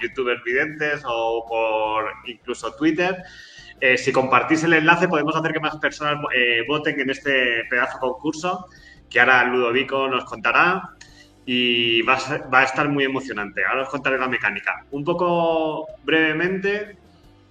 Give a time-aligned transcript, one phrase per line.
[0.00, 3.22] Youtubers videntes o por incluso Twitter.
[3.80, 7.98] Eh, si compartís el enlace podemos hacer que más personas eh, voten en este pedazo
[7.98, 8.66] concurso
[9.08, 10.96] que ahora Ludovico nos contará
[11.46, 12.18] y va
[12.52, 13.64] a, estar muy emocionante.
[13.64, 14.84] Ahora os contaré la mecánica.
[14.90, 16.98] Un poco brevemente,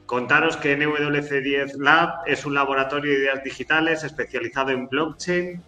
[0.05, 5.63] contaros que NWC10 Lab es un laboratorio de ideas digitales especializado en blockchain,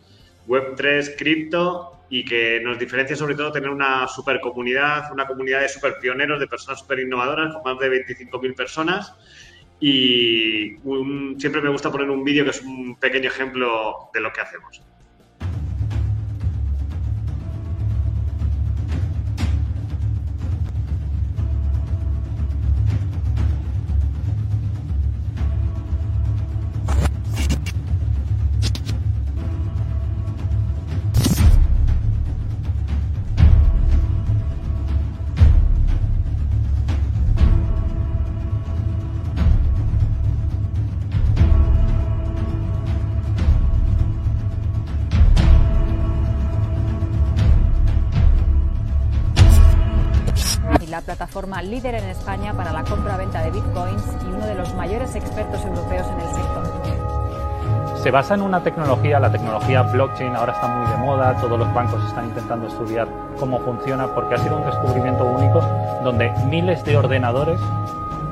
[0.48, 5.70] Web3, cripto y que nos diferencia sobre todo tener una super comunidad, una comunidad de
[5.70, 9.14] super pioneros, de personas super innovadoras, con más de 25.000 personas.
[9.80, 10.76] Y
[11.38, 14.82] siempre me gusta poner un vídeo que es un pequeño ejemplo de lo que hacemos.
[51.70, 56.08] Líder en España para la compra-venta de bitcoins y uno de los mayores expertos europeos
[56.08, 58.00] en el sector.
[58.02, 61.74] Se basa en una tecnología, la tecnología blockchain ahora está muy de moda, todos los
[61.74, 65.62] bancos están intentando estudiar cómo funciona porque ha sido un descubrimiento único
[66.04, 67.60] donde miles de ordenadores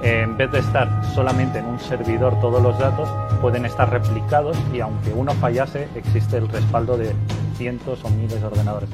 [0.04, 3.10] eh, en vez de estar solamente en un servidor todos los datos,
[3.42, 7.14] pueden estar replicados y aunque uno fallase, existe el respaldo de
[7.56, 8.90] cientos o miles de ordenadores.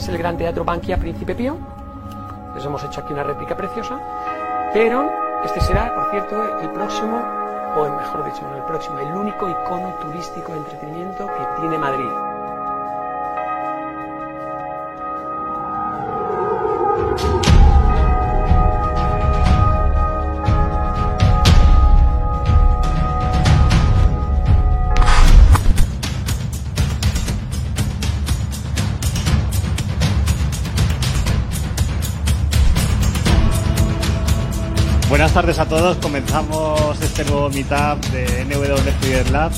[0.00, 1.58] Es el Gran Teatro Bankia Príncipe Pío.
[2.54, 4.00] Les hemos hecho aquí una réplica preciosa.
[4.72, 5.10] Pero
[5.44, 7.22] este será, por cierto, el próximo,
[7.76, 12.29] o mejor dicho, el próximo, el único icono turístico de entretenimiento que tiene Madrid.
[35.40, 35.96] Tardes a todos.
[35.96, 39.50] Comenzamos este nuevo meetup de NW Lab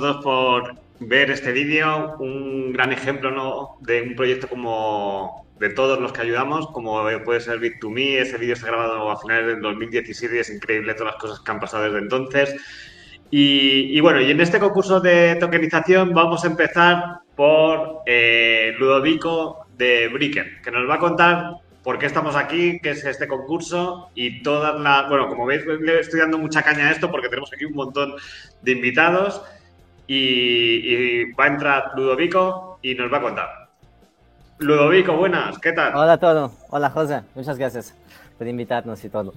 [0.00, 2.16] todos por ver este vídeo.
[2.18, 3.76] Un gran ejemplo ¿no?
[3.80, 8.18] de un proyecto como de todos los que ayudamos, como puede ser Bit2Me.
[8.20, 11.50] Ese vídeo ha grabado a finales del 2017 y es increíble todas las cosas que
[11.50, 12.56] han pasado desde entonces.
[13.32, 20.08] Y, bueno, y en este concurso de tokenización vamos a empezar por eh, Ludovico de
[20.08, 21.52] Bricken, que nos va a contar
[21.84, 25.08] por qué estamos aquí, qué es este concurso y todas las...
[25.08, 25.62] Bueno, como veis,
[26.00, 28.14] estoy dando mucha caña a esto porque tenemos aquí un montón
[28.62, 29.42] de invitados
[30.12, 33.48] y, va a entrar Ludovico y nos va a contar.
[34.58, 35.94] Ludovico, buenas, ¿qué tal?
[35.94, 37.94] Hola a todos, hola José, muchas gracias
[38.36, 39.32] por invitarnos y todo.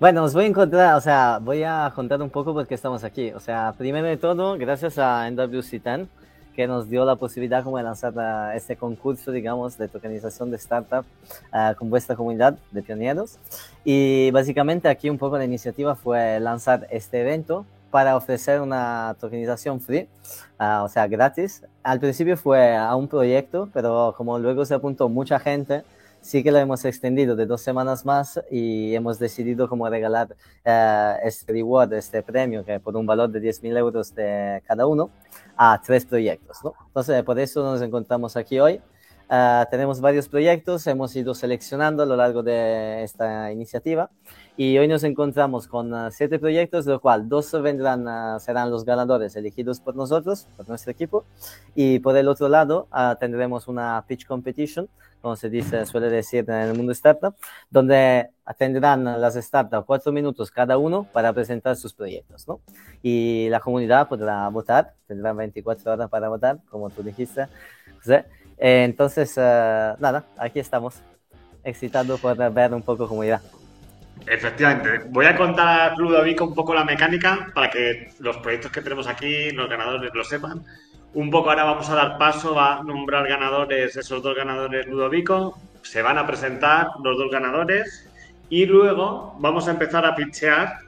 [0.00, 3.04] Bueno, os voy a encontrar, o sea, voy a contar un poco por qué estamos
[3.04, 3.32] aquí.
[3.32, 6.08] O sea, primero de todo, gracias a NWC 10
[6.56, 10.56] que nos dio la posibilidad como de lanzar uh, este concurso, digamos, de tokenización de
[10.56, 11.04] startup
[11.52, 13.38] uh, con vuestra comunidad de pioneros.
[13.84, 19.80] Y básicamente aquí un poco la iniciativa fue lanzar este evento para ofrecer una tokenización
[19.80, 20.08] free,
[20.58, 21.62] uh, o sea, gratis.
[21.82, 25.82] Al principio fue a un proyecto, pero como luego se apuntó mucha gente,
[26.20, 30.28] sí que lo hemos extendido de dos semanas más y hemos decidido como regalar
[30.64, 35.10] uh, este reward, este premio, que por un valor de 10.000 euros de cada uno,
[35.56, 36.58] a tres proyectos.
[36.62, 36.74] ¿no?
[36.86, 38.80] Entonces, por eso nos encontramos aquí hoy.
[39.32, 44.10] Ah, tenemos varios proyectos, hemos ido seleccionando a lo largo de esta iniciativa
[44.56, 48.72] y hoy nos encontramos con ah, siete proyectos, de los cuales dos vendrán, ah, serán
[48.72, 51.24] los ganadores elegidos por nosotros, por nuestro equipo,
[51.76, 52.88] y por el otro lado
[53.20, 54.88] tendremos una pitch competition,
[55.22, 57.36] como se dice, suele decir en el mundo startup,
[57.70, 62.60] donde tendrán las startups cuatro minutos cada uno para presentar sus proyectos, ¿no?
[63.00, 67.46] Y la comunidad podrá votar, tendrán 24 horas para votar, como tú dijiste,
[67.98, 68.24] José.
[68.60, 71.00] Eh, entonces, eh, nada, aquí estamos,
[71.64, 73.40] excitado por ver un poco cómo irá.
[74.26, 75.06] Efectivamente.
[75.08, 79.06] Voy a contar a Ludovico un poco la mecánica para que los proyectos que tenemos
[79.06, 80.62] aquí, los ganadores lo sepan.
[81.14, 85.58] Un poco ahora vamos a dar paso a nombrar ganadores, esos dos ganadores Ludovico.
[85.82, 88.08] Se van a presentar los dos ganadores
[88.50, 90.80] y luego vamos a empezar a pitchear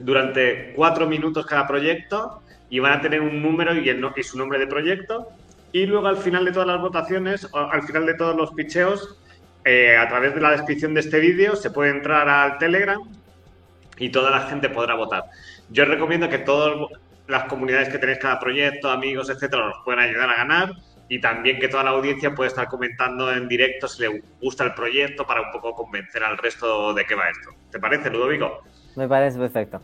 [0.00, 4.36] durante cuatro minutos cada proyecto y van a tener un número y, el, y su
[4.36, 5.28] nombre de proyecto
[5.72, 9.18] y luego al final de todas las votaciones, al final de todos los picheos,
[9.64, 13.00] eh, a través de la descripción de este vídeo se puede entrar al Telegram
[13.98, 15.24] y toda la gente podrá votar.
[15.68, 16.88] Yo recomiendo que todas
[17.28, 20.72] las comunidades que tenéis cada proyecto, amigos, etcétera, nos puedan ayudar a ganar
[21.08, 24.74] y también que toda la audiencia puede estar comentando en directo si le gusta el
[24.74, 27.50] proyecto para un poco convencer al resto de qué va esto.
[27.70, 28.62] ¿Te parece, Ludovico?
[28.96, 29.80] Me parece perfecto.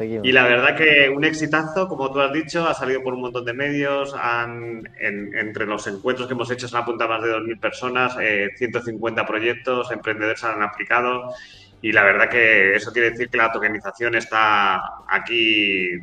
[0.00, 3.44] Y la verdad que un exitazo, como tú has dicho, ha salido por un montón
[3.44, 4.14] de medios.
[4.18, 8.16] Han, entre los encuentros que hemos hecho se han apuntado más de 2.000 personas,
[8.56, 11.32] 150 eh, proyectos, emprendedores se han aplicado.
[11.80, 15.98] Y la verdad que eso quiere decir que la tokenización está aquí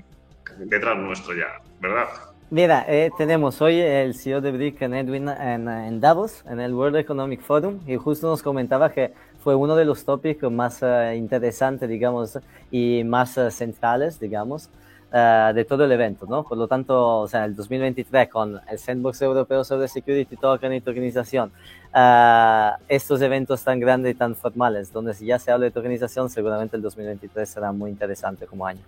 [0.58, 2.08] detrás nuestro ya, ¿verdad?
[2.52, 6.98] Mira, eh, tenemos hoy el CEO de Brick en Edwin en, Davos, en el World
[6.98, 9.14] Economic Forum, y justo nos comentaba que
[9.44, 12.40] fue uno de los tópicos más uh, interesantes, digamos,
[12.72, 14.70] y más uh, centrales, digamos,
[15.12, 16.44] uh, de todo el evento, ¿no?
[16.44, 20.82] Por lo tanto, o sea, el 2023 con el Sandbox Europeo sobre Security Token y
[20.82, 21.52] tokenización,
[22.88, 26.76] estos eventos tan grandes y tan formales, donde si ya se habla de tokenización, seguramente
[26.76, 28.82] el 2023 será muy interesante como año.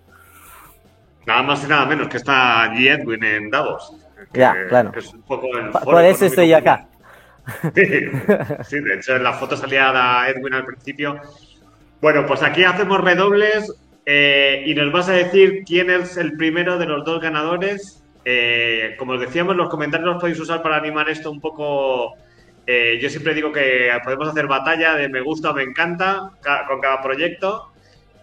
[1.25, 3.93] Nada más y nada menos que está allí Edwin en Davos.
[4.33, 4.91] Ya, claro.
[5.27, 6.87] por eso estoy acá.
[8.63, 11.19] Sí, de hecho en la foto salía Edwin al principio.
[12.01, 13.73] Bueno, pues aquí hacemos redobles
[14.05, 18.03] eh, y nos vas a decir quién es el primero de los dos ganadores.
[18.25, 22.13] Eh, como os decíamos, los comentarios los podéis usar para animar esto un poco.
[22.65, 26.31] Eh, yo siempre digo que podemos hacer batalla de me gusta o me encanta
[26.67, 27.71] con cada proyecto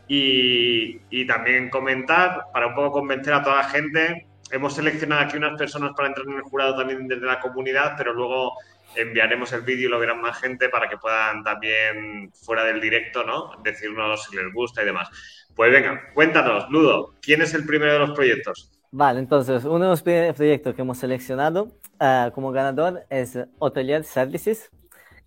[0.07, 4.27] y, y también comentar para un poco convencer a toda la gente.
[4.51, 8.15] Hemos seleccionado aquí unas personas para entrar en el jurado también desde la comunidad, pero
[8.15, 8.55] luego
[8.95, 13.25] enviaremos el vídeo y lo verán más gente para que puedan también, fuera del directo,
[13.25, 13.51] ¿no?
[13.63, 15.09] Decirnos si les gusta y demás.
[15.55, 18.71] Pues venga, cuéntanos, Ludo, ¿quién es el primero de los proyectos?
[18.91, 21.69] Vale, entonces, uno de los proyectos que hemos seleccionado
[22.01, 24.71] uh, como ganador es Hotelier Services,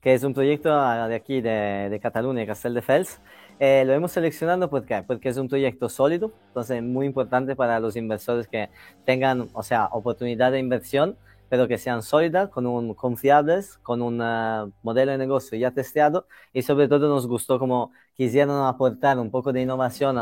[0.02, 3.22] que es un proyecto uh, de aquí, de, de Cataluña, Castelldefels.
[3.60, 7.96] Eh, lo hemos seleccionado porque, porque es un proyecto sólido, entonces muy importante para los
[7.96, 8.70] inversores que
[9.06, 11.16] tengan, o sea, oportunidad de inversión
[11.52, 16.26] pero que sean sólidas, con un, confiables, con un uh, modelo de negocio ya testeado
[16.54, 20.18] y sobre todo nos gustó como quisieron aportar un poco de innovación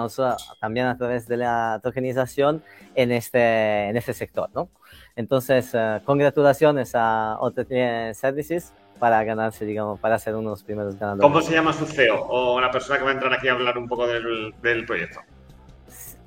[0.60, 2.64] también a través de la tokenización
[2.96, 4.50] en este, en este sector.
[4.56, 4.72] ¿no?
[5.16, 10.96] Entonces, uh, congratulaciones a OTT Services para ganarse, digamos, para ser uno de los primeros
[10.96, 11.22] ganadores.
[11.22, 13.78] ¿Cómo se llama su CEO o la persona que va a entrar aquí a hablar
[13.78, 15.20] un poco del, del proyecto?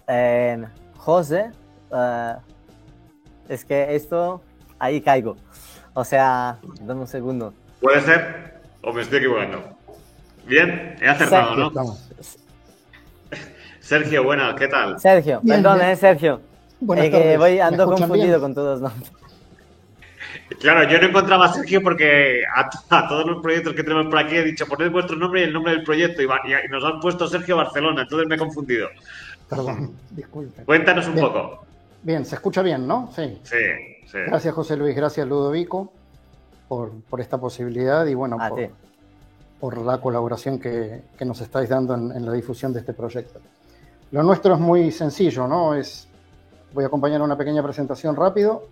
[0.06, 0.64] Eh,
[0.96, 1.50] José,
[1.90, 2.40] uh,
[3.48, 4.40] es que esto
[4.82, 5.36] ahí caigo.
[5.94, 7.54] O sea, dame un segundo.
[7.80, 9.62] Puede ser, o me estoy equivocando.
[10.46, 11.96] Bien, he acertado, ¿no?
[13.80, 14.98] Sergio, buenas, ¿qué tal?
[14.98, 16.40] Sergio, perdón, ¿eh, Sergio?
[16.80, 19.12] Buenas que voy, ando confundido con todos los nombres.
[20.60, 24.36] Claro, yo no encontraba a Sergio porque a, todos los proyectos que tenemos por aquí
[24.36, 26.28] he dicho poned vuestro nombre y el nombre del proyecto y,
[26.70, 28.88] nos han puesto Sergio Barcelona, entonces me he confundido.
[29.48, 30.64] Perdón, disculpe.
[30.64, 31.66] Cuéntanos un poco.
[32.02, 33.10] Bien, se escucha bien, ¿no?
[33.14, 33.40] Sí.
[33.44, 33.56] Sí.
[34.26, 35.92] Gracias José Luis, gracias Ludovico
[36.68, 38.70] por, por esta posibilidad y bueno, por,
[39.60, 43.40] por, la colaboración que, que, nos estáis dando en, la difusión de este proyecto.
[44.10, 45.74] Lo nuestro es muy sencillo, ¿no?
[45.74, 46.08] Es,
[46.74, 48.68] voy a acompañar una pequeña presentación rápido.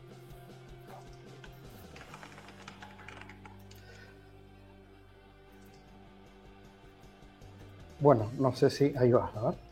[8.00, 9.69] Bueno, no sé si ahí va, a ver.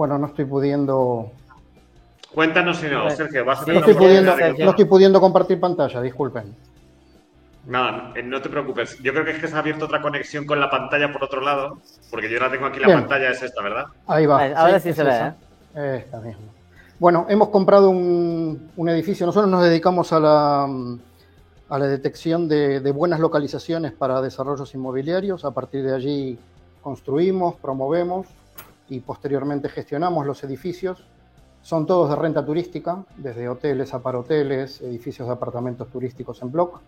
[0.00, 1.30] Bueno, no estoy pudiendo.
[2.32, 3.44] Cuéntanos si no, Sergio.
[3.44, 6.56] Vas a no, estoy pudiendo, no estoy pudiendo compartir pantalla, disculpen.
[7.66, 8.98] Nada, eh, no te preocupes.
[9.02, 11.42] Yo creo que es que se ha abierto otra conexión con la pantalla por otro
[11.42, 11.80] lado,
[12.10, 13.88] porque yo ahora tengo aquí la pantalla, es esta, ¿verdad?
[14.06, 14.42] Ahí va.
[14.56, 15.34] Ahora sí, se ve,
[15.74, 16.02] ¿eh?
[16.02, 16.46] Esta misma.
[16.98, 20.64] Bueno, hemos comprado un, edificio, nosotros nos dedicamos a la,
[21.68, 26.38] a la detección de, de, buenas localizaciones para desarrollos inmobiliarios, a partir de allí
[26.80, 28.28] construimos, promovemos
[28.90, 31.06] y posteriormente gestionamos los edificios.
[31.62, 36.80] Son todos de renta turística, desde hoteles a hoteles, edificios de apartamentos turísticos en block,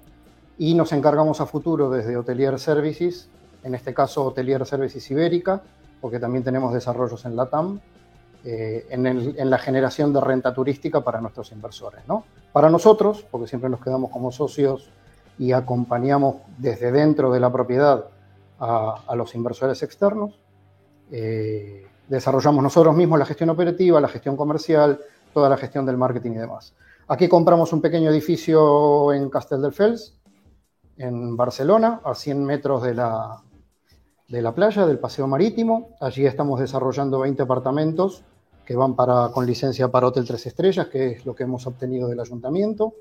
[0.59, 3.29] y nos encargamos a futuro desde Hotelier Services,
[3.63, 5.63] en este caso Hotelier Services Ibérica,
[6.01, 7.81] porque también tenemos desarrollos en LATAM,
[8.45, 12.03] eh, en, la generación de renta turística para nuestros inversores.
[12.09, 12.25] ¿no?
[12.53, 14.91] Para nosotros, porque siempre nos quedamos como socios
[15.39, 18.07] y acompañamos desde dentro de la propiedad
[18.59, 20.41] a, los inversores externos,
[21.11, 25.01] eh, desarrollamos nosotros mismos la gestión operativa, la gestión comercial,
[25.33, 26.75] toda la gestión del marketing y demás.
[27.09, 30.19] Aquí compramos un pequeño edificio en Castel del Fels,
[30.99, 33.43] en Barcelona, a 100 metros de la,
[34.29, 35.97] de la playa, del paseo marítimo.
[36.01, 38.23] Allí estamos desarrollando 20 apartamentos
[38.67, 42.09] que van para, con licencia para Hotel Tres Estrellas, que es lo que hemos obtenido
[42.09, 42.93] del ayuntamiento.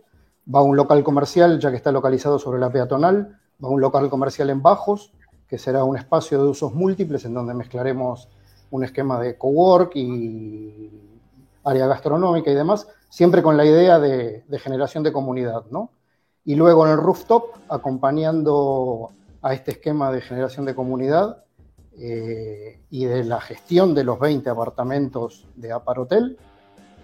[0.54, 4.50] Va un local comercial, ya que está localizado sobre la peatonal, va un local comercial
[4.50, 5.12] en Bajos,
[5.50, 8.30] que será un espacio de usos múltiples en donde mezclaremos
[8.72, 10.90] un esquema de cowork y
[11.64, 15.92] área gastronómica y demás, siempre con la idea de, generación de comunidad, ¿no?
[16.44, 19.12] Y luego en el rooftop, acompañando
[19.42, 21.44] a este esquema de generación de comunidad,
[21.98, 26.38] eh, y de la gestión de los 20 apartamentos de Apar Hotel.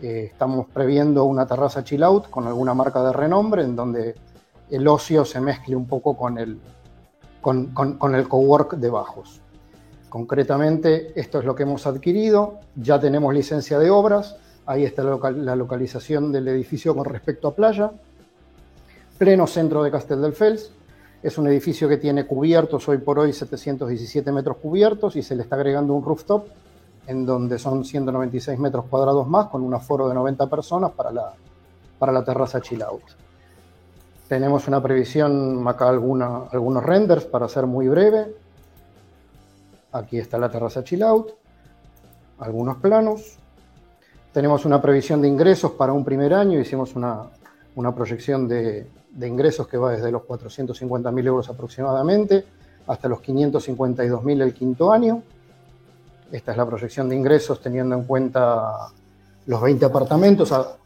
[0.01, 4.15] Eh, estamos previendo una terraza chill out con alguna marca de renombre en donde
[4.69, 6.59] el ocio se mezcle un poco con el,
[7.41, 9.41] con, con, el cowork de bajos.
[10.09, 15.55] Concretamente, esto es lo que hemos adquirido, ya tenemos licencia de obras, ahí está la,
[15.55, 17.91] localización del edificio con respecto a playa,
[19.17, 20.71] pleno centro de Castel del Fels,
[21.21, 25.43] es un edificio que tiene cubiertos hoy por hoy 717 metros cubiertos y se le
[25.43, 26.47] está agregando un rooftop
[27.07, 31.33] en donde son 196 metros cuadrados más con un aforo de 90 personas para la,
[31.97, 32.83] para la terraza chill.
[34.27, 38.35] Tenemos una previsión, acá algunos renders para ser muy breve.
[39.97, 41.31] Aquí está la terraza chill out,
[42.39, 43.37] algunos planos.
[44.31, 47.23] Tenemos una previsión de ingresos para un primer año, hicimos una,
[47.75, 52.45] una proyección de, de ingresos que va desde los 450.000 euros aproximadamente
[52.85, 55.23] hasta los 552.000 el quinto año.
[56.31, 58.89] Esta es la proyección de ingresos teniendo en cuenta
[59.47, 60.77] los 20 apartamentos a,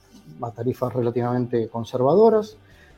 [0.56, 2.56] tarifas relativamente conservadoras.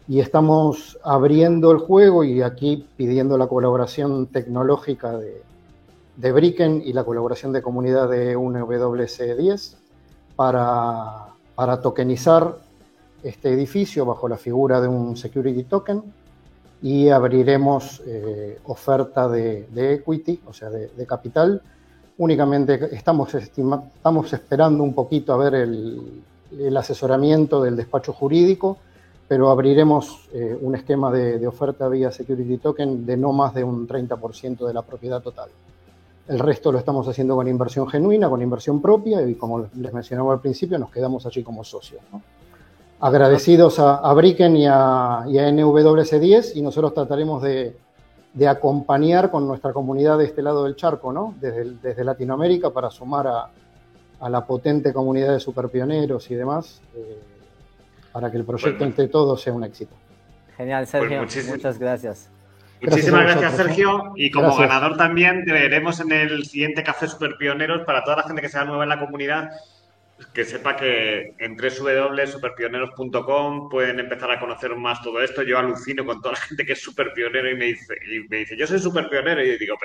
[0.08, 5.42] Y estamos abriendo el juego y aquí pidiendo la colaboración tecnológica de,
[6.18, 9.76] de Bricken y la colaboración de comunidad de UNWC10
[10.36, 12.58] para, para tokenizar
[13.24, 16.04] este edificio bajo la figura de un security token
[16.84, 21.62] y abriremos eh, oferta de, equity, o sea, de, capital.
[22.18, 28.78] Únicamente estamos, estamos esperando un poquito a ver el, asesoramiento del despacho jurídico,
[29.30, 33.88] pero abriremos eh, un esquema de, oferta vía security token de no más de un
[33.88, 35.50] 30% de la propiedad total.
[36.28, 40.34] El resto lo estamos haciendo con inversión genuina, con inversión propia y como les mencionaba
[40.34, 42.02] al principio, nos quedamos allí como socios.
[42.12, 42.22] ¿no?
[43.04, 47.76] agradecidos a, a Bricken y a, NWC10 y nosotros trataremos de,
[48.48, 51.36] acompañar con nuestra comunidad de este lado del charco, ¿no?
[51.40, 57.20] desde, desde Latinoamérica para sumar a, la potente comunidad de superpioneros y demás, eh,
[58.14, 59.94] para que el proyecto entre todos sea un éxito.
[60.56, 61.24] Genial, Sergio.
[61.26, 62.30] Pues muchas gracias.
[62.84, 64.14] Muchísimas gracias, Sergio.
[64.16, 68.42] Y como ganador también te veremos en el siguiente Café Superpioneros para toda la gente
[68.42, 69.52] que sea nueva en la comunidad
[70.34, 75.42] que sepa que en www.superpioneros.com pueden empezar a conocer más todo esto.
[75.44, 78.38] Yo alucino con toda la gente que es super pionero y me dice, y me
[78.38, 79.76] dice yo soy super pionero y yo digo,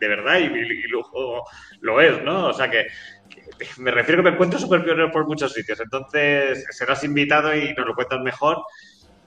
[0.00, 0.48] de, verdad, y,
[0.88, 1.44] luego
[1.80, 2.48] lo es, ¿no?
[2.48, 2.86] O sea que,
[3.78, 5.80] me refiero que me encuentro super pionero por muchos sitios.
[5.80, 8.62] Entonces serás invitado y nos lo cuentas mejor.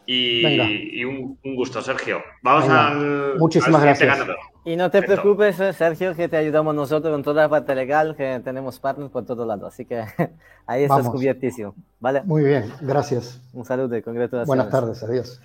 [0.05, 2.21] Y, un, gusto, Sergio.
[2.41, 3.37] Vamos al.
[3.37, 4.19] Muchísimas gracias.
[4.63, 8.15] Y no te preocupes, eh, Sergio, que te ayudamos nosotros con toda la parte legal,
[8.15, 9.67] que tenemos partners por todo lado.
[9.67, 10.03] Así que
[10.65, 11.75] ahí estás cubiertísimo.
[11.99, 12.23] ¿vale?
[12.23, 13.41] Muy bien, gracias.
[13.53, 14.47] Un saludo y congratulaciones.
[14.47, 15.41] Buenas tardes, adiós.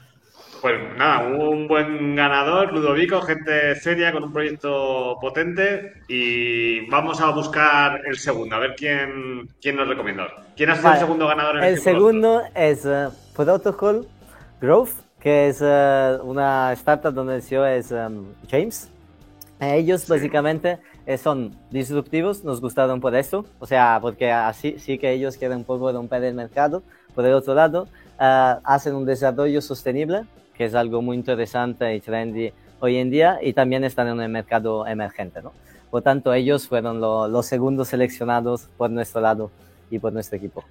[0.61, 7.31] Pues nada, un buen ganador, Ludovico, gente seria con un proyecto potente y vamos a
[7.31, 10.29] buscar el segundo, a ver quién, quién nos recomienda.
[10.57, 14.07] ¿Quién ha sido el segundo ganador en el El segundo es uh, Protocol
[14.61, 18.91] Growth, que es eh, una startup donde el CEO es em, James.
[19.59, 25.13] Ellos básicamente eh, son disruptivos, nos gustaron por eso, o sea, porque así sí que
[25.13, 26.83] ellos quieren un poco romper el mercado.
[27.15, 27.89] Por el otro lado,
[28.21, 30.25] eh, hacen un desarrollo sostenible,
[30.55, 34.29] que es algo muy interesante y trendy hoy en día, y también están en el
[34.29, 35.53] mercado emergente, ¿no?
[35.91, 39.51] Por tanto, ellos fueron los segundos seleccionados por nuestro lado
[39.91, 40.65] y por nuestro equipo.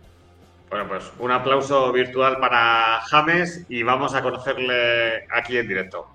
[0.69, 6.07] Bueno, pues un aplauso virtual para James y vamos a conocerle aquí en directo.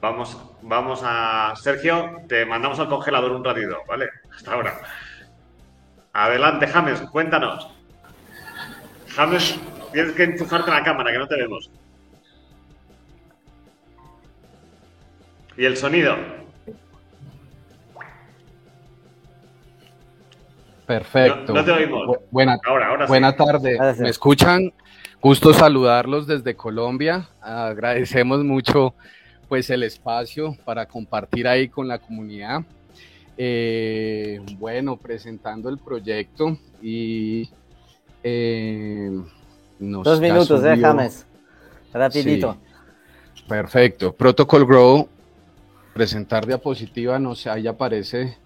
[0.00, 4.10] Vamos, vamos a Sergio, te mandamos al congelador un ratito, ¿vale?
[4.34, 4.80] Hasta ahora.
[6.12, 7.68] Adelante, James, cuéntanos.
[9.14, 9.58] James,
[9.92, 11.70] tienes que enchufarte la cámara, que no te vemos.
[15.56, 16.43] ¿Y el sonido?
[20.86, 21.52] Perfecto.
[21.52, 22.18] No, te oímos.
[22.30, 23.78] Buena, ahora, ahora buena tarde.
[23.98, 24.72] ¿Me escuchan?
[25.20, 27.28] Gusto saludarlos desde Colombia.
[27.40, 28.94] Agradecemos mucho
[29.48, 32.62] pues el espacio para compartir ahí con la comunidad.
[33.36, 37.50] Eh, bueno, presentando el proyecto y
[38.22, 39.10] eh,
[39.78, 41.10] dos minutos, déjame.
[41.92, 42.58] Rapidito.
[43.48, 44.12] Perfecto.
[44.14, 45.08] Protocol Grow.
[45.94, 48.36] Presentar diapositiva, no sé, ahí aparece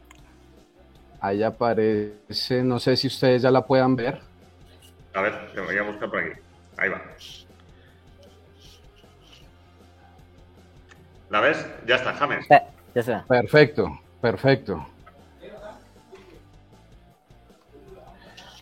[1.21, 4.21] Ahí aparece, no sé si ustedes ya la puedan ver.
[5.15, 6.41] A ver, te voy a buscar por aquí.
[6.77, 7.03] Ahí va.
[11.31, 11.67] ¿La ves?
[11.87, 12.47] Ya está, James.
[12.49, 13.25] ya está.
[13.25, 14.87] Perfecto, perfecto.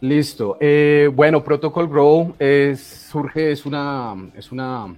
[0.00, 0.58] Listo.
[0.60, 4.94] Eh, bueno, Protocol Grow es, surge, es una, es una,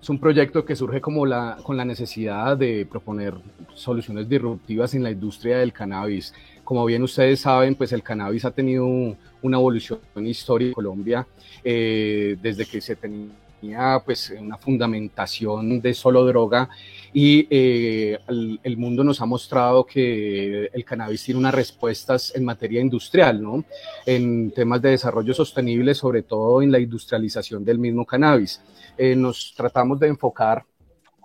[0.00, 3.34] es un proyecto que surge como la, con la necesidad de proponer
[3.74, 6.32] soluciones disruptivas en la industria del cannabis.
[6.68, 11.26] Como bien ustedes saben, pues el cannabis ha tenido una evolución histórica en Colombia
[11.64, 16.68] eh, desde que se tenía pues una fundamentación de solo droga
[17.10, 18.18] y eh,
[18.62, 23.64] el, mundo nos ha mostrado que el cannabis tiene unas respuestas en materia industrial, ¿no?
[24.04, 28.60] En temas de desarrollo sostenible, sobre todo en la industrialización del mismo cannabis.
[28.98, 30.66] Eh, nos tratamos de enfocar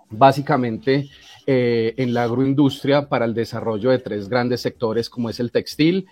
[0.08, 1.10] básicamente
[1.46, 6.06] eh, en la agroindustria para el desarrollo de tres grandes sectores como es el textil,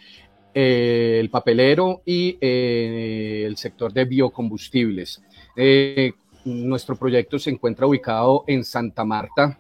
[0.53, 5.23] eh, el papelero y eh, el sector de biocombustibles.
[6.45, 9.59] nuestro proyecto se encuentra ubicado en Santa Marta,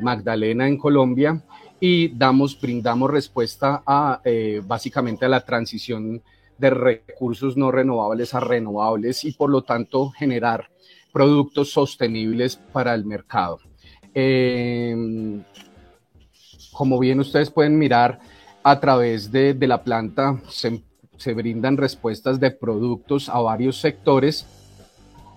[0.00, 1.42] Magdalena, en Colombia,
[1.80, 4.22] y damos, brindamos respuesta a
[4.64, 6.22] básicamente a la transición
[6.58, 10.70] de recursos no renovables a renovables y por lo tanto generar
[11.12, 13.58] productos sostenibles para el mercado.
[14.14, 15.42] Em,
[16.72, 18.20] como bien ustedes pueden mirar,
[18.62, 20.82] a través de, la planta se,
[21.34, 24.46] brindan respuestas de productos a varios sectores,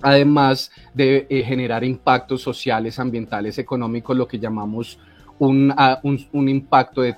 [0.01, 4.97] además de eh, generar impactos sociales, ambientales, económicos, lo que llamamos
[5.39, 5.73] un,
[6.33, 7.15] impacto de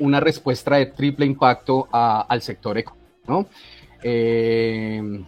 [0.00, 3.04] una respuesta de triple impacto al sector económico.
[3.26, 3.46] ¿no?
[4.02, 5.24] Em,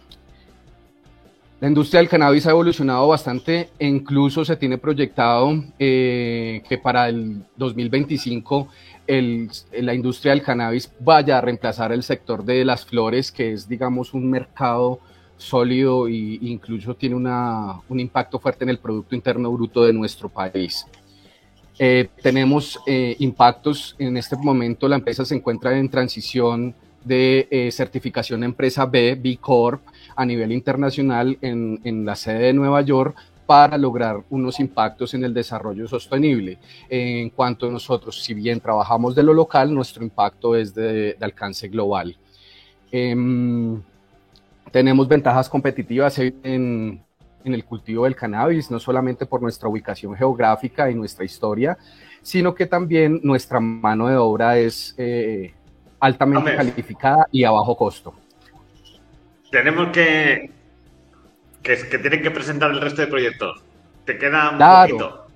[1.59, 7.09] la industria del cannabis ha evolucionado bastante e incluso se tiene proyectado eh, que para
[7.09, 8.67] el 2025
[9.07, 14.13] la industria del cannabis vaya a reemplazar el sector de las flores, que es, digamos,
[14.13, 14.99] un mercado
[15.37, 20.85] sólido e incluso tiene un impacto fuerte en el Producto Interno Bruto de nuestro país.
[21.79, 28.43] Eh, tenemos eh, impactos, en este momento la empresa se encuentra en transición de certificación
[28.43, 29.81] empresa B, B Corp,
[30.17, 33.15] a nivel internacional en, en la sede de Nueva York
[33.47, 36.59] para lograr unos impactos en el desarrollo sostenible.
[36.89, 41.69] En cuanto a nosotros, si bien trabajamos de lo local, nuestro impacto es de, alcance
[41.69, 42.15] global.
[42.91, 43.81] Em,
[44.71, 50.91] tenemos ventajas competitivas en, en, el cultivo del cannabis, no solamente por nuestra ubicación geográfica
[50.91, 51.77] y nuestra historia,
[52.21, 55.53] sino que también nuestra mano de obra es eh,
[56.01, 58.13] altamente calificada y a bajo costo
[59.57, 60.51] tenemos que,
[61.63, 63.63] que, que tienen que presentar el resto de proyectos.
[64.05, 65.27] Te queda un poquito.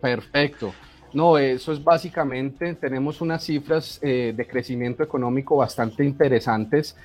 [0.00, 0.74] Perfecto.
[1.12, 6.96] No, eso es básicamente, tenemos unas cifras eh, de crecimiento económico bastante interesantes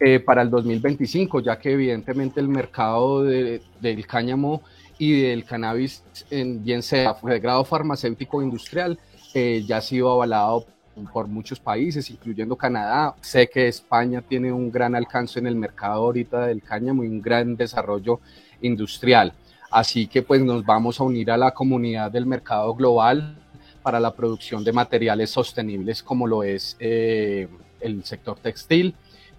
[0.00, 4.62] eh, para el 2025, ya que evidentemente el mercado del cáñamo
[4.98, 8.98] y del cannabis, en, bien sea de grado farmacéutico o industrial,
[9.34, 10.66] eh, ya ha sido avalado
[11.12, 13.14] por muchos países, incluyendo Canadá.
[13.20, 17.20] Sé que España tiene un gran alcance en el mercado ahorita del cáñamo y un
[17.20, 18.20] gran desarrollo
[18.60, 19.32] industrial.
[19.70, 23.36] Así que pues nos vamos a unir a la comunidad del mercado global
[23.82, 27.48] para la producción de materiales sostenibles como lo es eh,
[27.80, 28.94] el sector textil,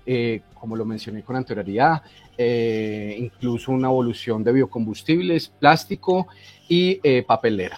[0.05, 2.01] eh, como lo mencioné con anterioridad,
[2.37, 6.27] eh, incluso una evolución de biocombustibles, plástico
[6.67, 7.77] y papelera.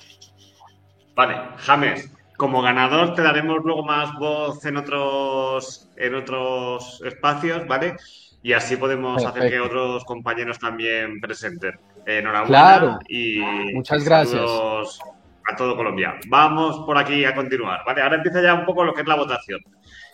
[1.13, 7.95] Vale, James, como ganador te daremos luego más voz en otros, en otros espacios, ¿vale?
[8.43, 11.79] Y así podemos hacer que otros compañeros también presenten.
[12.05, 12.99] Enhorabuena claro.
[13.09, 13.39] y
[13.73, 16.19] muchas gracias a todo Colombia.
[16.27, 18.01] Vamos por aquí a continuar, ¿vale?
[18.01, 19.61] Ahora empieza ya un poco lo que es la votación.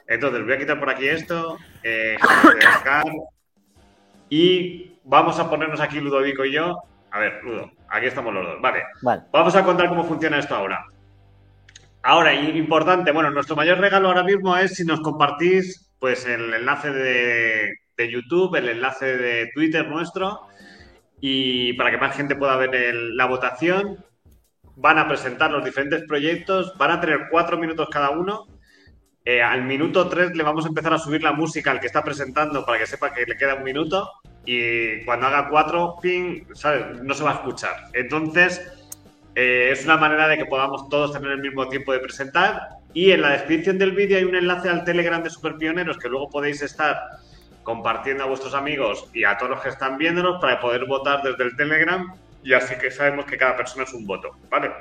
[0.08, 1.58] Entonces, voy a quitar por aquí esto.
[1.84, 2.18] Eh,
[4.30, 6.82] y vamos a ponernos aquí Ludovico y yo.
[7.12, 8.62] A ver, Ludo, aquí estamos los dos.
[8.62, 8.84] Vale.
[9.02, 9.24] vale.
[9.32, 10.86] Vamos a contar cómo funciona esto ahora.
[12.04, 16.92] Ahora, importante, bueno, nuestro mayor regalo ahora mismo es si nos compartís pues el enlace
[16.92, 17.78] de,
[18.12, 20.48] YouTube, el enlace de Twitter nuestro,
[21.20, 24.04] y para que más gente pueda ver la votación.
[24.76, 28.48] Van a presentar los diferentes proyectos, van a tener cuatro minutos cada uno.
[29.24, 32.04] Eh, al minuto tres le vamos a empezar a subir la música al que está
[32.04, 34.10] presentando para que sepa que le queda un minuto.
[34.44, 36.46] Y cuando haga cuatro, ping.
[37.04, 37.76] No se va a escuchar.
[37.94, 38.81] Entonces,
[39.36, 42.70] eh, es una manera de que podamos todos tener el mismo tiempo de presentar.
[42.94, 46.30] Y en la descripción del vídeo hay un enlace al Telegram de Superpioneros que luego
[46.30, 46.98] podéis estar
[47.64, 51.44] compartiendo a vuestros amigos y a todos los que están viéndonos para poder votar desde
[51.44, 52.14] el Telegram.
[52.44, 54.32] Y así que sabemos que cada persona es un voto.
[54.50, 54.72] ¿Vale?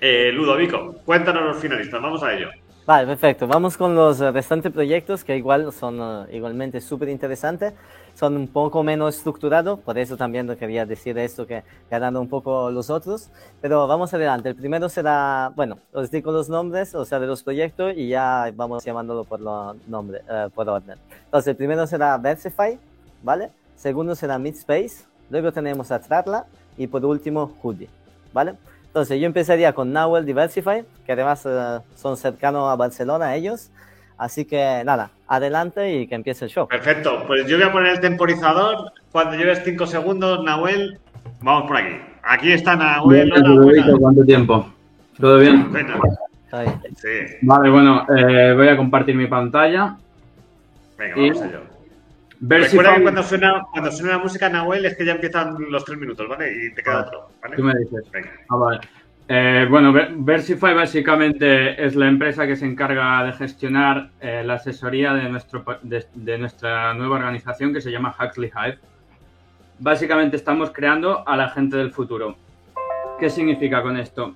[0.00, 2.02] Eh, Ludovico, cuéntanos los finalistas.
[2.02, 2.50] Vamos a ello.
[2.84, 3.46] Vale, perfecto.
[3.46, 7.74] Vamos con los restantes proyectos que igual son uh, igualmente súper interesantes.
[8.14, 12.72] Son un poco menos estructurados, por eso también quería decir esto que ganando un poco
[12.72, 13.30] los otros.
[13.60, 14.48] Pero vamos adelante.
[14.48, 18.52] El primero será, bueno, os digo los nombres, o sea, de los proyectos y ya
[18.56, 20.98] vamos llamándolo por, lo nombre, uh, por orden.
[21.26, 22.80] Entonces, el primero será Versify,
[23.22, 23.52] ¿vale?
[23.76, 25.04] Segundo será Midspace.
[25.30, 27.88] Luego tenemos a Tratla y por último Hoodie,
[28.32, 28.56] ¿vale?
[28.92, 33.70] Entonces yo empezaría con Nahuel Diversify, que además eh, son cercanos a Barcelona ellos.
[34.18, 36.68] Así que nada, adelante y que empiece el show.
[36.68, 38.92] Perfecto, pues yo voy a poner el temporizador.
[39.10, 40.98] Cuando lleves 5 segundos, Nahuel,
[41.40, 41.94] vamos por aquí.
[42.22, 43.32] Aquí está Nahuel.
[43.98, 44.70] ¿Cuánto tiempo?
[45.18, 45.72] ¿Todo bien?
[46.96, 47.08] Sí.
[47.40, 49.96] Vale, bueno, eh, voy a compartir mi pantalla.
[50.98, 51.60] Venga, vamos allá.
[52.44, 55.96] Recuerda que cuando suena, cuando suena la música Nahuel es que ya empiezan los tres
[55.98, 56.52] minutos, ¿vale?
[56.52, 57.56] Y te queda otro, ¿vale?
[57.56, 58.04] Tú me dices.
[58.48, 58.80] Ah, vale.
[59.28, 65.14] Eh, bueno, Versify básicamente es la empresa que se encarga de gestionar eh, la asesoría
[65.14, 68.78] de, nuestro, de, nuestra nueva organización que se llama Huxley Hive.
[69.78, 72.36] Básicamente estamos creando a la gente del futuro.
[73.20, 74.34] ¿Qué significa con esto?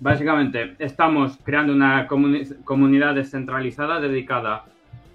[0.00, 4.64] Básicamente estamos creando una comunidad descentralizada dedicada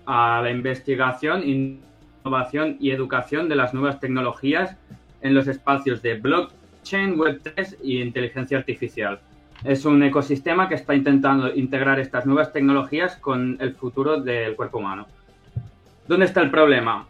[0.07, 1.43] a la investigación,
[2.23, 4.75] innovación y educación de las nuevas tecnologías
[5.21, 9.19] en los espacios de blockchain, Web3 y inteligencia artificial.
[9.63, 14.77] Es un ecosistema que está intentando integrar estas nuevas tecnologías con el futuro del cuerpo
[14.77, 15.07] humano.
[16.07, 17.05] ¿Dónde está el problema?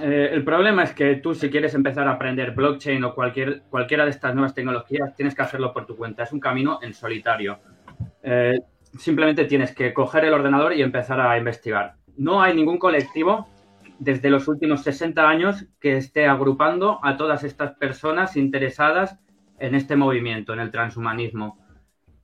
[0.00, 4.04] Eh, el problema es que tú si quieres empezar a aprender blockchain o cualquier, cualquiera
[4.04, 6.24] de estas nuevas tecnologías, tienes que hacerlo por tu cuenta.
[6.24, 7.58] Es un camino en solitario.
[8.22, 8.60] Eh,
[8.96, 11.94] simplemente tienes que coger el ordenador y empezar a investigar.
[12.16, 13.48] No hay ningún colectivo
[13.98, 19.18] desde los últimos 60 años que esté agrupando a todas estas personas interesadas
[19.58, 21.58] en este movimiento, en el transhumanismo.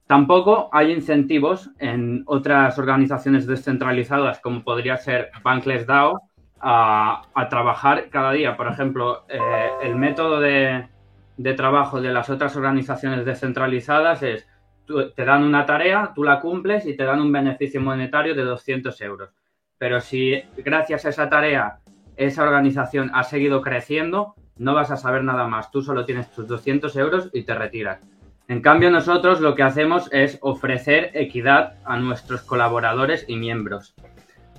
[0.06, 6.20] Tampoco hay incentivos en otras organizaciones descentralizadas, como podría ser Bankless DAO,
[6.60, 8.56] a, trabajar cada día.
[8.56, 9.38] Por ejemplo, eh,
[9.82, 10.88] el método de,
[11.36, 14.46] de trabajo de las otras organizaciones descentralizadas es
[14.86, 19.00] te dan una tarea, tú la cumples y te dan un beneficio monetario de 200
[19.00, 19.30] euros.
[19.78, 21.78] Pero si gracias a esa tarea
[22.16, 25.70] esa organización ha seguido creciendo, no vas a saber nada más.
[25.70, 28.00] Tú solo tienes tus 200 euros y te retiras.
[28.46, 33.94] En cambio, nosotros lo que hacemos es ofrecer equidad a nuestros colaboradores y miembros.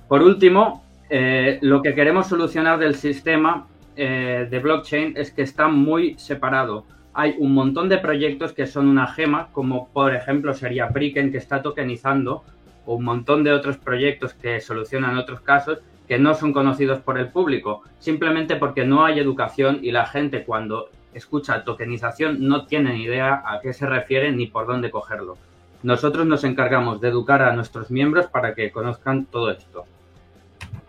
[0.08, 5.68] Por último, eh, lo que queremos solucionar del sistema eh, de blockchain es que está
[5.68, 6.84] muy separado
[7.18, 11.38] hay un montón de proyectos que son una gema, como por ejemplo sería Bricken, que
[11.38, 12.44] está tokenizando,
[12.84, 17.18] o un montón de otros proyectos que solucionan otros casos que no son conocidos por
[17.18, 22.92] el público, simplemente porque no hay educación y la gente cuando escucha tokenización no tiene
[22.92, 25.38] ni idea a qué se refiere ni por dónde cogerlo.
[25.82, 29.86] Nosotros nos encargamos de educar a nuestros miembros para que conozcan todo esto.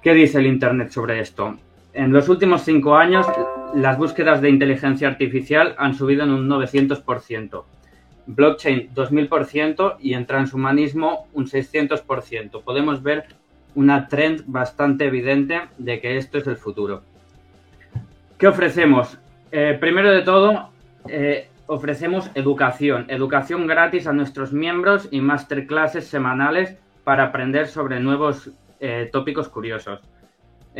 [0.03, 1.57] ¿Qué dice el Internet sobre esto?
[1.97, 3.25] En los últimos cinco años,
[3.73, 7.63] las búsquedas de inteligencia artificial han subido en un 900%,
[8.27, 12.61] blockchain 2000% y en transhumanismo un 600%.
[12.61, 13.25] Podemos ver
[13.73, 17.01] una trend bastante evidente de que esto es el futuro.
[18.37, 19.17] ¿Qué ofrecemos?
[19.51, 20.69] Eh, primero de todo,
[21.09, 28.51] eh, ofrecemos educación, educación gratis a nuestros miembros y masterclasses semanales para aprender sobre nuevos
[28.79, 29.99] eh, tópicos curiosos.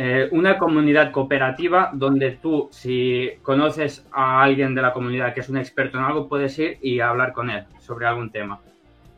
[0.00, 5.48] Eh, una comunidad cooperativa donde tú, si conoces a alguien de la comunidad que es
[5.48, 8.60] un experto en algo, puedes ir y hablar con él sobre algún tema.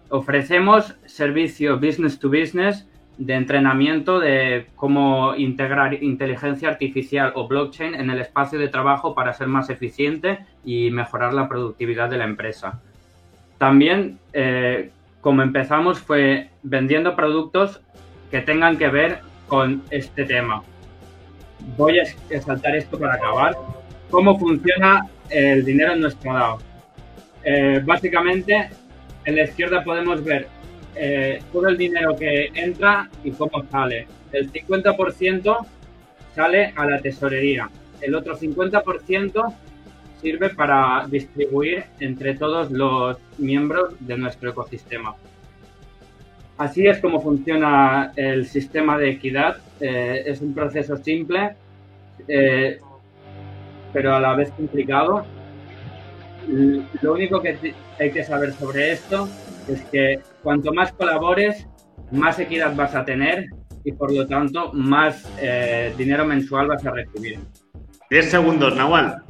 [0.08, 2.88] Ofrecemos servicio business to business
[3.18, 9.34] de entrenamiento de cómo integrar inteligencia artificial o blockchain en el espacio de trabajo para
[9.34, 12.80] ser más eficiente y mejorar la productividad de la empresa.
[13.58, 14.88] También, eh,
[15.20, 17.82] como empezamos, fue vendiendo productos
[18.30, 20.62] que tengan que ver con este tema.
[21.76, 22.04] Voy a
[22.40, 23.56] saltar esto para acabar.
[24.08, 26.58] ¿Cómo funciona el dinero en nuestro lado?
[27.44, 28.70] Eh, básicamente,
[29.24, 30.46] en la izquierda podemos ver
[30.94, 34.06] eh, todo el dinero que entra y cómo sale.
[34.32, 35.66] El 50%
[36.34, 37.68] sale a la tesorería.
[38.00, 39.54] El otro 50%
[40.22, 45.16] sirve para distribuir entre todos los miembros de nuestro ecosistema.
[46.60, 49.56] Así es como funciona el sistema de equidad.
[49.80, 51.56] Eh, es un proceso simple,
[52.28, 52.78] eh,
[53.94, 55.24] pero a la vez complicado.
[57.00, 59.26] Lo único que hay que saber sobre esto
[59.68, 61.66] es que cuanto más colabores,
[62.12, 63.46] más equidad vas a tener
[63.82, 67.38] y por lo tanto más eh, dinero mensual vas a recibir.
[68.10, 69.22] 10 segundos, Nahual.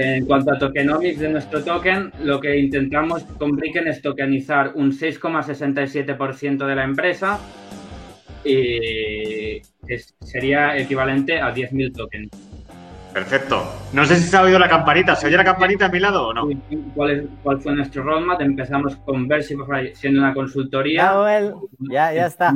[0.00, 4.92] En cuanto a tokenomics de nuestro token, lo que intentamos con Bricken es tokenizar un
[4.92, 7.40] 6,67% de la empresa
[8.44, 9.60] y
[10.20, 12.47] sería equivalente a 10.000 tokens.
[13.18, 13.64] Perfecto.
[13.92, 15.16] No sé si se ha oído la campanita.
[15.16, 16.48] ¿Se oye la campanita a mi lado o no?
[16.94, 18.40] ¿Cuál, cuál fue nuestro roadmap?
[18.40, 21.02] Empezamos con Versify siendo una consultoría.
[21.90, 22.54] Ya, ya, está.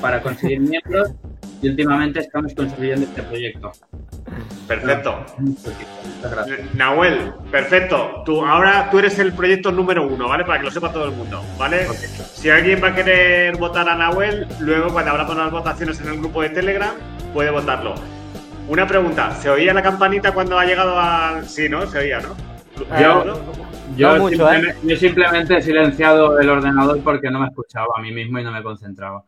[0.00, 1.12] Para conseguir miembros
[1.62, 3.70] y últimamente estamos construyendo este proyecto.
[4.66, 5.24] Perfecto.
[6.74, 8.24] Nahuel, perfecto.
[8.26, 10.44] Tú, ahora tú eres el proyecto número uno, ¿vale?
[10.44, 11.86] Para que lo sepa todo el mundo, ¿vale?
[12.34, 16.18] Si alguien va a querer votar a Nahuel, luego cuando habrá las votaciones en el
[16.18, 16.94] grupo de Telegram,
[17.32, 17.94] puede votarlo.
[18.70, 21.44] Una pregunta, ¿se oía la campanita cuando ha llegado al...?
[21.44, 21.84] Sí, ¿no?
[21.88, 22.36] Se oía, ¿no?
[23.96, 24.76] Yo, ¿eh?
[24.84, 28.52] yo simplemente he silenciado el ordenador porque no me escuchaba a mí mismo y no
[28.52, 29.24] me concentraba.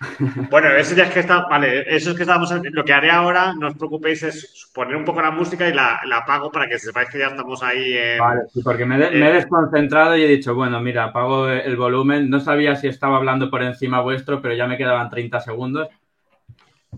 [0.50, 3.54] Bueno, eso ya es que está, vale, eso es que estamos, lo que haré ahora,
[3.54, 7.10] no os preocupéis, es poner un poco la música y la, apago para que sepáis
[7.10, 7.94] que ya estamos ahí.
[8.18, 12.40] vale, sí, porque me, he desconcentrado y he dicho, bueno, mira, apago el volumen, no
[12.40, 15.88] sabía si estaba hablando por encima vuestro, pero ya me quedaban 30 segundos.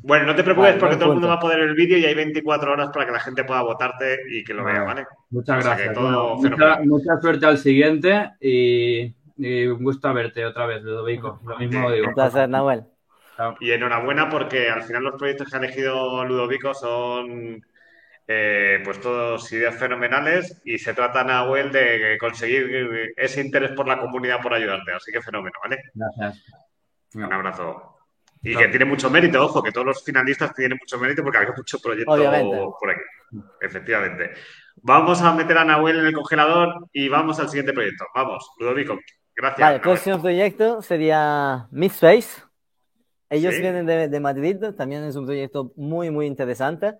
[0.03, 2.05] Bueno, no te preocupes porque todo el mundo va a poder ver el vídeo y
[2.05, 5.07] hay 24 horas para que la gente pueda votarte y que lo vea, ¿vale?
[5.31, 5.97] Muchas gracias.
[6.85, 11.41] mucha, suerte al siguiente y y un gusto verte otra vez, Ludovico.
[11.45, 12.09] Lo mismo digo.
[12.09, 12.85] Un placer, Nahuel.
[13.61, 17.63] Y enhorabuena porque al final los proyectos que ha elegido Ludovico son
[18.27, 24.01] eh, pues todos ideas fenomenales y se trata, Nahuel, de conseguir ese interés por la
[24.01, 24.93] comunidad por ayudarte.
[24.93, 25.79] Así que fenómeno, ¿vale?
[25.95, 26.45] Gracias.
[27.15, 27.98] Un abrazo.
[28.43, 31.47] Y que tiene mucho mérito, ojo, que todos los finalistas tienen mucho mérito porque hay
[31.57, 33.01] mucho proyecto por aquí.
[33.61, 34.33] Efectivamente.
[34.77, 38.05] Vamos a meter a Nahuel en el congelador y vamos al siguiente proyecto.
[38.15, 38.99] Vamos, Ludovico.
[39.35, 39.61] Gracias.
[39.61, 42.43] Vale, el próximo proyecto sería Midspace.
[43.31, 46.95] Ellos vienen de, Madrid, también es un proyecto muy, muy interesante.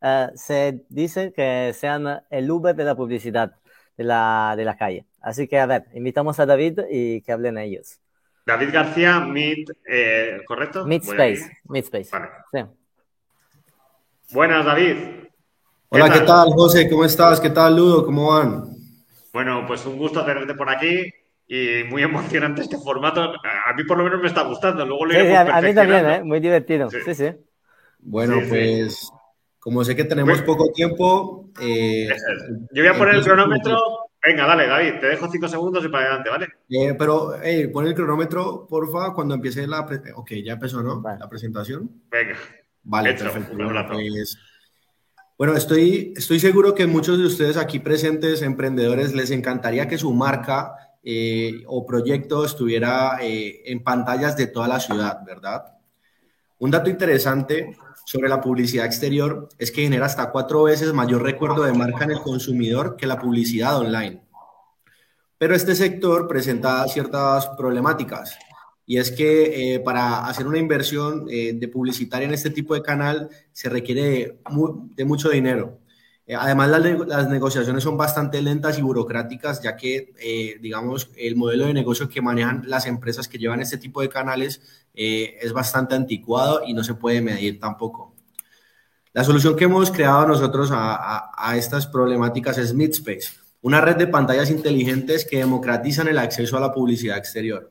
[0.00, 3.52] Eh, se dice que sean el Uber de la publicidad
[3.96, 5.06] de la, de la calle.
[5.20, 8.00] Así que, a ver, invitamos a David y que hablen ellos.
[8.46, 10.84] David García, Mid, eh, ¿correcto?
[10.84, 11.58] Midspace.
[11.64, 12.10] Midspace.
[12.12, 12.28] Vale.
[12.52, 12.58] Sí.
[14.32, 14.96] Buenas, David.
[15.88, 16.88] Hola, ¿qué tal, José?
[16.90, 17.40] ¿Cómo estás?
[17.40, 18.04] ¿Qué tal, Ludo?
[18.04, 18.64] ¿Cómo van?
[19.32, 21.10] Bueno, pues un gusto tenerte por aquí
[21.46, 23.22] y muy emocionante este formato.
[23.22, 24.84] A mí por lo menos me está gustando.
[24.84, 26.22] Luego sí, a, mí también, ¿eh?
[26.22, 26.90] muy divertido.
[26.90, 27.30] Sí, sí.
[28.00, 29.10] Bueno, pues
[29.58, 31.48] como sé que tenemos poco tiempo...
[31.60, 32.08] Eh,
[32.72, 33.78] Yo voy a poner el cronómetro.
[34.26, 36.48] Venga, dale, David, te dejo cinco segundos y para adelante, ¿vale?
[36.70, 39.80] Eh, pero, hey, pon el cronómetro, porfa, cuando empiece la...
[40.14, 41.02] Ok, ya empezó, ¿no?
[41.02, 41.90] La presentación.
[42.10, 42.36] Venga.
[42.84, 43.54] Vale, perfecto.
[43.54, 44.38] Pues,
[45.36, 50.12] bueno, estoy, estoy seguro que muchos de ustedes aquí presentes, emprendedores, les encantaría que su
[50.14, 55.64] marca eh, o proyecto estuviera eh, en pantallas de toda la ciudad, ¿verdad?
[56.60, 61.64] Un dato interesante sobre la publicidad exterior es que genera hasta cuatro veces mayor recuerdo
[61.64, 64.22] de marca en el consumidor que la publicidad online.
[65.38, 68.38] Pero este sector presenta ciertas problemáticas
[68.86, 73.30] y es que eh, para hacer una inversión de publicitaria en este tipo de canal
[73.52, 74.38] se requiere
[74.94, 75.80] de mucho dinero.
[76.26, 76.70] Eh, además,
[77.06, 82.08] las, negociaciones son bastante lentas y burocráticas, ya que, eh, digamos, el modelo de negocio
[82.08, 86.72] que manejan las empresas que llevan este tipo de canales eh, es bastante anticuado y
[86.72, 88.14] no se puede medir tampoco.
[89.12, 93.30] La solución que hemos creado nosotros a, estas problemáticas es Midspace,
[93.62, 97.70] una red de pantallas inteligentes que democratizan el acceso a la publicidad exterior.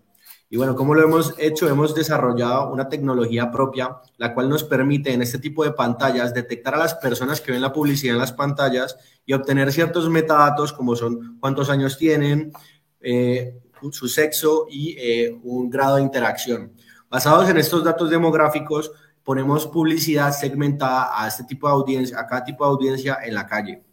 [0.49, 1.67] Y bueno, ¿cómo lo hemos hecho?
[1.67, 6.75] Hemos desarrollado una tecnología propia, la cual nos permite en este tipo de pantallas detectar
[6.75, 10.95] a las personas que ven la publicidad en las pantallas y obtener ciertos metadatos como
[10.95, 12.53] son cuántos años tienen,
[13.01, 13.59] eh,
[13.91, 16.71] su sexo y eh, un grado de interacción.
[17.13, 18.91] Basados en estos datos demográficos,
[19.23, 23.45] ponemos publicidad segmentada a este tipo de audiencia, a cada tipo de audiencia en la
[23.45, 23.83] calle.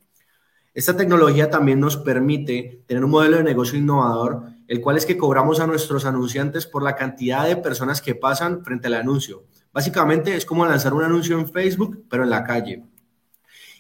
[0.72, 5.18] Esta tecnología también nos permite tener un modelo de negocio innovador, el cual es que
[5.18, 9.44] cobramos a nuestros anunciantes por la cantidad de personas que pasan frente al anuncio.
[9.70, 12.84] Básicamente es como lanzar un anuncio en Facebook, pero en la calle.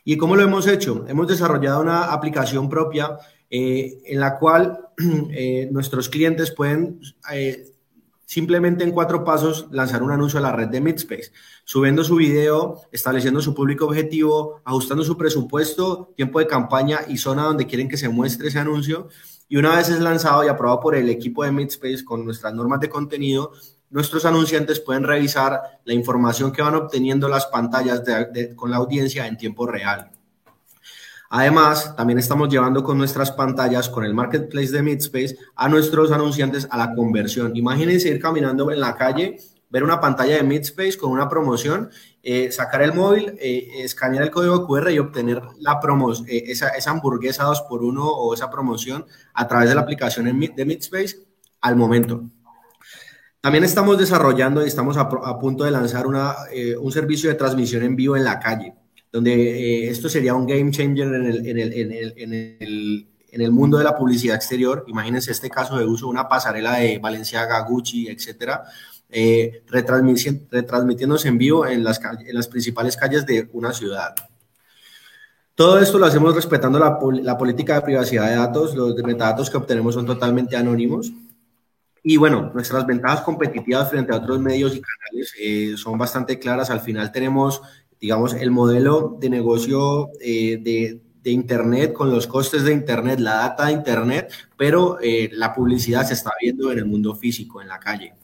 [0.04, 1.06] ¿Y cómo lo hemos hecho?
[1.08, 3.16] Hemos desarrollado una aplicación propia
[3.48, 4.90] eh, en la cual
[5.30, 7.00] eh, nuestros clientes pueden
[7.32, 7.69] eh,
[8.30, 11.32] simplemente en cuatro pasos lanzar un anuncio a la red de Midspace,
[11.64, 17.42] subiendo su video, estableciendo su público objetivo, ajustando su presupuesto, tiempo de campaña y zona
[17.42, 19.08] donde quieren que se muestre ese anuncio.
[19.48, 22.78] Y una vez es lanzado y aprobado por el equipo de Midspace con nuestras normas
[22.78, 23.50] de contenido,
[23.90, 28.04] nuestros anunciantes pueden revisar la información que van obteniendo las pantallas
[28.54, 30.12] con la audiencia en tiempo real.
[31.32, 36.66] Además, también estamos llevando con nuestras pantallas, con el marketplace de Midspace, a nuestros anunciantes
[36.68, 37.54] a la conversión.
[37.54, 39.38] Imagínense ir caminando en la calle,
[39.70, 41.88] ver una pantalla de Midspace con una promoción,
[42.24, 45.78] eh, sacar el móvil, eh, escanear el código QR y obtener la
[46.26, 50.64] eh, esa, hamburguesa 2 por 1 o esa promoción a través de la aplicación de
[50.64, 51.28] Midspace
[51.60, 52.24] al momento.
[53.40, 58.16] También estamos desarrollando y estamos a, punto de lanzar un servicio de transmisión en vivo
[58.16, 58.79] en la calle
[59.12, 63.40] donde eh, esto sería un game changer en el, en, el, en, el, en, en
[63.40, 64.84] el, mundo de la publicidad exterior.
[64.86, 68.64] Imagínense este caso de uso, una pasarela de Valenciaga, Gucci, etcétera,
[69.08, 74.14] eh, retransmitiéndose en vivo en las, en las principales calles de una ciudad.
[75.54, 78.74] Todo esto lo hacemos respetando la, la, política de privacidad de datos.
[78.74, 81.12] Los metadatos que obtenemos son totalmente anónimos.
[82.02, 86.70] Y bueno, nuestras ventajas competitivas frente a otros medios y canales eh, son bastante claras.
[86.70, 87.60] Al final tenemos
[88.00, 93.66] digamos, el modelo de negocio eh, de, Internet con los costes de Internet, la data
[93.66, 97.78] de Internet, pero eh, la publicidad se está viendo en el mundo físico, en la
[97.78, 98.14] calle.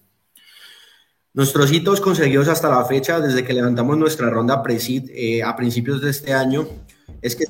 [1.34, 6.00] Nuestros hitos conseguidos hasta la fecha, desde que levantamos nuestra ronda pre eh, a principios
[6.00, 6.66] de este año,
[7.20, 7.44] es que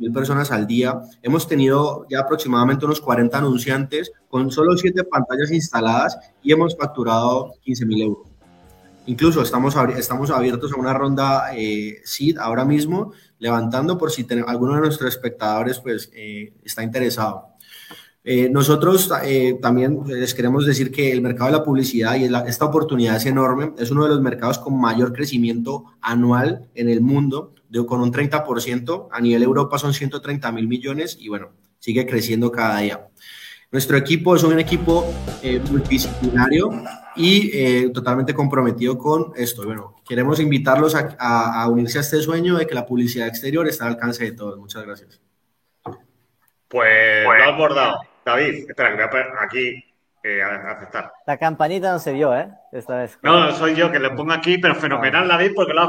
[0.00, 1.00] mil personas al día.
[1.22, 7.52] Hemos tenido ya aproximadamente unos 40 anunciantes con solo 7 pantallas instaladas y hemos facturado
[7.62, 8.29] 15 mil euros.
[9.10, 14.76] Incluso estamos, estamos abiertos a una ronda eh, SID ahora mismo, levantando por si alguno
[14.76, 17.48] de nuestros espectadores pues, eh, está interesado.
[18.22, 22.66] Eh, nosotros eh, también les queremos decir que el mercado de la publicidad y esta
[22.66, 27.54] oportunidad es enorme, es uno de los mercados con mayor crecimiento anual en el mundo,
[27.68, 31.48] de, con un 30%, a nivel Europa son 130 mil millones y bueno,
[31.80, 33.08] sigue creciendo cada día.
[33.72, 35.04] Nuestro equipo es un equipo
[35.68, 36.70] multidisciplinario
[37.16, 39.64] y eh, totalmente comprometido con esto.
[39.64, 43.94] Bueno, queremos invitarlos a, unirse a este sueño de que la publicidad exterior está al
[43.94, 44.58] alcance de todos.
[44.58, 45.20] Muchas gracias.
[46.68, 48.00] Pues, lo has bordado.
[48.24, 49.89] David, espera, que voy a poner aquí
[50.22, 51.12] eh, aceptar.
[51.26, 52.50] La campanita no se vio, ¿eh?
[52.72, 53.18] Esta vez.
[53.22, 55.88] No, soy yo que le pongo aquí, pero fenomenal, David, porque lo has,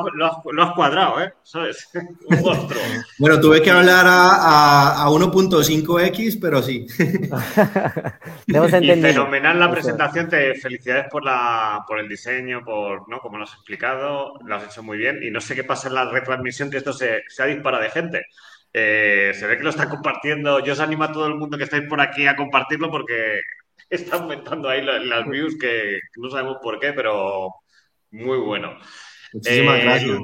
[0.52, 1.34] lo has, cuadrado, ¿eh?
[1.44, 1.90] ¿Sabes?
[2.28, 2.82] Un monstruo.
[3.20, 6.88] bueno, tuve que hablar a, a, 1.5x, pero sí.
[8.48, 13.20] y fenomenal la presentación, te felicidades por, la, por el diseño, por ¿no?
[13.20, 15.20] como lo has explicado, lo has hecho muy bien.
[15.22, 17.90] Y no sé qué pasa en la retransmisión, que esto se, se ha disparado de
[17.90, 18.26] gente.
[18.74, 20.60] Eh, se ve que lo está compartiendo.
[20.60, 23.42] Yo os animo a todo el mundo que estáis por aquí a compartirlo porque
[23.90, 27.54] está aumentando ahí las, views que, no sabemos por qué, pero
[28.12, 28.78] muy bueno.
[29.34, 30.20] Muchísimas eh, gracias.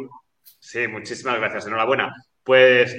[0.59, 1.67] Sí, muchísimas gracias.
[1.67, 2.13] Enhorabuena.
[2.43, 2.95] Pues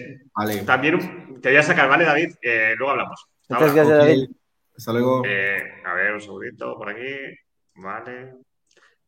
[0.67, 2.35] también te voy a sacar, ¿vale, David?
[2.43, 3.27] Eh, luego hablamos.
[3.49, 4.29] Muchas gracias, David.
[4.77, 5.23] Hasta luego.
[5.27, 7.35] Eh, a ver, un segundito por aquí.
[7.75, 8.35] Vale.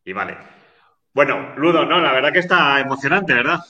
[0.04, 0.36] Y vale.
[1.12, 3.60] Bueno, Ludo, no, la verdad que está emocionante, ¿verdad?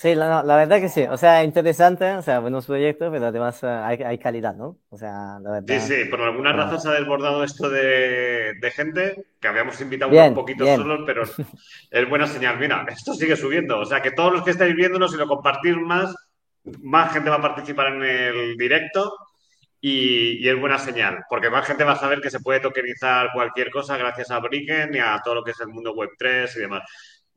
[0.00, 1.02] Sí, la, la, verdad que sí.
[1.02, 4.78] O sea, interesante, o sea, buenos proyectos, pero además eh, hay, hay calidad, ¿no?
[4.88, 5.78] O sea, la verdad.
[5.78, 10.10] Sí, sí, por alguna razón se ha desbordado esto de, de gente que habíamos invitado
[10.10, 11.24] un poquito solos, pero
[11.90, 12.58] es buena señal.
[12.58, 13.78] Mira, esto sigue subiendo.
[13.78, 16.14] O sea, que todos los que estáis viéndolo, si lo compartís más,
[16.80, 19.14] más gente va a participar en el directo
[19.82, 23.32] y, y, es buena señal, porque más gente va a saber que se puede tokenizar
[23.34, 26.56] cualquier cosa gracias a Bricken y a todo lo que es el mundo web 3
[26.56, 26.84] y demás.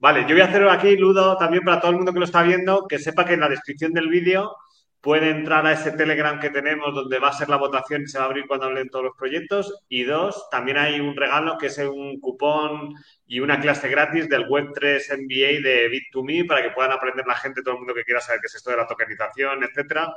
[0.03, 2.43] Vale, yo voy a hacer aquí, Ludo, también para todo el mundo que lo está
[2.43, 4.53] viendo, que sepa que en la descripción del vídeo
[4.99, 8.17] puede entrar a ese Telegram que tenemos donde va a ser la votación y se
[8.17, 9.73] va a abrir cuando hablen todos los proyectos.
[9.87, 12.93] Y dos, también hay un regalo que es un cupón
[13.25, 17.61] y una clase gratis del Web3 MBA de Bit2Me para que puedan aprender la gente,
[17.63, 20.13] todo el mundo que quiera saber qué es esto de la tokenización, etcétera.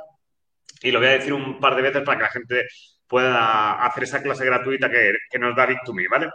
[0.81, 2.67] Y lo voy a decir un par de veces para que la gente
[3.07, 6.27] pueda hacer esa clase gratuita que, que nos da Bit2Me, ¿vale?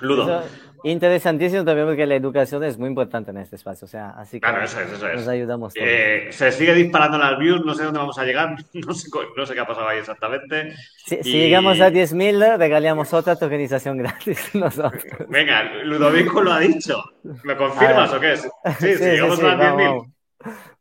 [0.00, 0.42] Ludo.
[0.82, 3.86] interesantísimo también porque la educación es muy importante en este espacio.
[3.86, 5.16] O sea, así que claro, eso es, eso es.
[5.16, 5.86] nos ayudamos todos.
[5.88, 9.46] Eh, se sigue disparando las views, no sé dónde vamos a llegar, no sé, no
[9.46, 10.74] sé qué ha pasado ahí exactamente.
[11.06, 15.04] Si, llegamos a 10.000, regalamos otra tokenización gratis nosotros.
[15.28, 17.02] Venga, Ludovico lo ha dicho.
[17.44, 18.42] ¿Me confirmas o qué es?
[18.78, 20.14] Sí, sí, si llegamos a 10.000.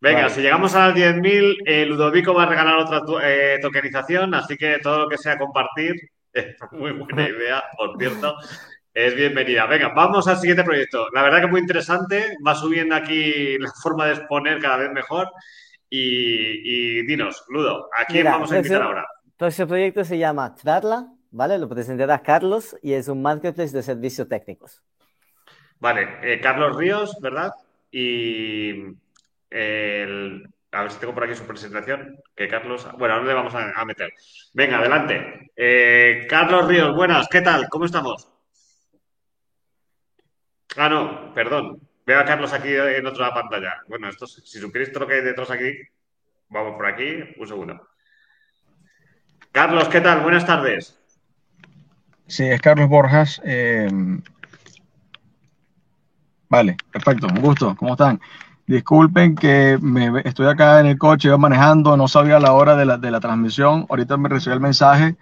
[0.02, 4.58] Venga, si llegamos a las 10.000, eh, Ludovico va a regalar otra eh, tokenización, así
[4.58, 5.96] que todo lo que sea compartir
[6.34, 8.36] es muy buena idea, por cierto.
[8.94, 9.66] Es bienvenida.
[9.66, 11.08] Venga, vamos al siguiente proyecto.
[11.14, 12.38] La verdad que muy interesante.
[12.46, 15.32] Va subiendo aquí la forma de exponer cada vez mejor.
[15.90, 19.08] Y, dinos, Ludo, ¿a quién vamos a invitar ahora?
[19.40, 21.58] Ese proyecto se llama Trarla, ¿vale?
[21.58, 24.84] Lo presentará Carlos y es un marketplace de servicios técnicos.
[25.80, 27.52] Vale, eh, Carlos Ríos, ¿verdad?
[27.92, 28.84] Y
[29.52, 32.20] a ver si tengo por aquí su presentación.
[32.36, 32.88] Que Carlos.
[32.98, 34.14] Bueno, ahora le vamos a, meter.
[34.54, 35.52] Venga, adelante.
[35.56, 37.68] Eh, Carlos Ríos, buenas, ¿qué tal?
[37.70, 38.33] ¿Cómo estamos?
[40.78, 41.80] Ah, no, perdón.
[42.06, 43.82] Veo a Carlos aquí en otra pantalla.
[43.88, 45.72] Bueno, esto, si supierais todo que hay detrás aquí,
[46.50, 47.88] vamos por aquí, un segundo.
[49.52, 50.22] Carlos, ¿qué tal?
[50.22, 51.00] Buenas tardes.
[52.28, 53.42] Sí, es Carlos Borjas.
[53.46, 53.90] Eh,
[56.50, 57.76] vale, perfecto, un gusto.
[57.78, 58.20] ¿Cómo están?
[58.66, 62.86] Disculpen que me, estoy acá en el coche, iba manejando, no sabía la hora de
[62.86, 63.86] la, de la transmisión.
[63.90, 65.16] Ahorita me recibí el mensaje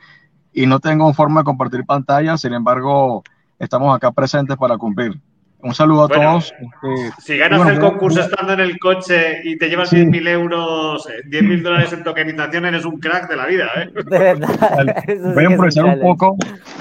[0.53, 3.23] y no tengo forma de compartir pantalla, sin embargo,
[3.59, 5.19] estamos acá presentes para cumplir.
[5.63, 6.53] Un saludo a todos.
[6.59, 11.59] Este, si ganas el concurso estando en el coche y te llevas 10.000 euros, 10.000
[11.59, 13.67] eh, dólares en tokenización, eres un crack de la vida.
[13.75, 13.89] ¿eh?
[14.05, 15.03] De verdad.
[15.35, 16.35] Voy a improvisar un poco.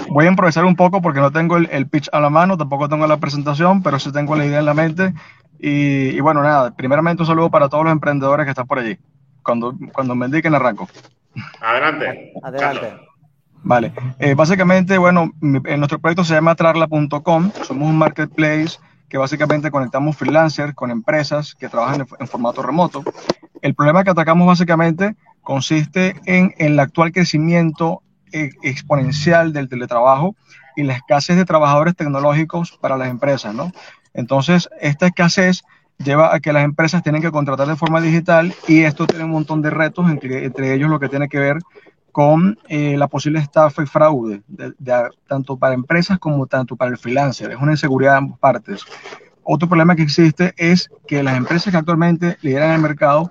[0.09, 3.07] Voy a improvisar un poco porque no tengo el, pitch a la mano, tampoco tengo
[3.07, 5.13] la presentación, pero sí tengo la idea en la mente.
[5.59, 8.99] Y, bueno, nada, primeramente un saludo para todos los emprendedores que están por allí.
[9.43, 10.89] Cuando, cuando me indiquen, arranco.
[11.61, 12.33] Adelante.
[12.43, 13.10] Adelante.
[13.63, 20.17] Vale, eh, básicamente, bueno, nuestro proyecto se llama trarla.com, somos un marketplace que básicamente conectamos
[20.17, 23.05] freelancers con empresas que trabajan en, formato remoto.
[23.61, 28.03] El problema que atacamos básicamente consiste en, el actual crecimiento
[28.33, 30.37] eh, exponencial del teletrabajo
[30.77, 33.73] y la escasez de trabajadores tecnológicos para las empresas, ¿no?
[34.15, 35.65] Entonces, esta escasez
[35.99, 39.33] lleva a que las empresas tienen que contratar de forma digital y esto tiene un
[39.33, 41.59] montón de retos, entre, entre ellos lo que tiene que ver
[42.13, 44.43] con eh, la posible estafa y fraude,
[45.27, 47.51] tanto para empresas como tanto para el freelancer.
[47.53, 48.85] Es una inseguridad de ambas partes.
[49.43, 53.31] Otro problema que existe es que las empresas que actualmente lideran el mercado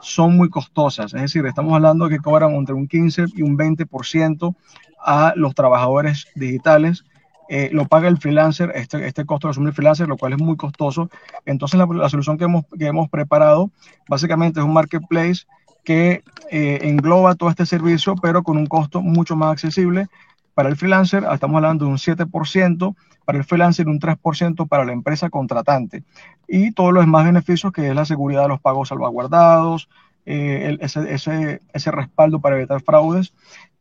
[0.00, 3.56] son muy costosas, es decir, estamos hablando de que cobran entre un 15 y un
[3.56, 4.54] 20%
[5.02, 7.04] a los trabajadores digitales.
[7.48, 10.38] Eh, lo paga el freelancer, este, este costo lo asume el freelancer, lo cual es
[10.40, 11.10] muy costoso.
[11.44, 13.70] Entonces, la, la solución que hemos, que hemos preparado
[14.08, 15.44] básicamente es un marketplace
[15.84, 20.06] que eh, engloba todo este servicio, pero con un costo mucho más accesible.
[20.54, 24.92] Para el freelancer, estamos hablando de un 7%, para el freelancer un 3% para la
[24.92, 26.04] empresa contratante.
[26.46, 29.88] Y todos los demás beneficios, que es la seguridad de los pagos salvaguardados,
[30.26, 33.34] eh, ese, ese, ese, respaldo para evitar fraudes.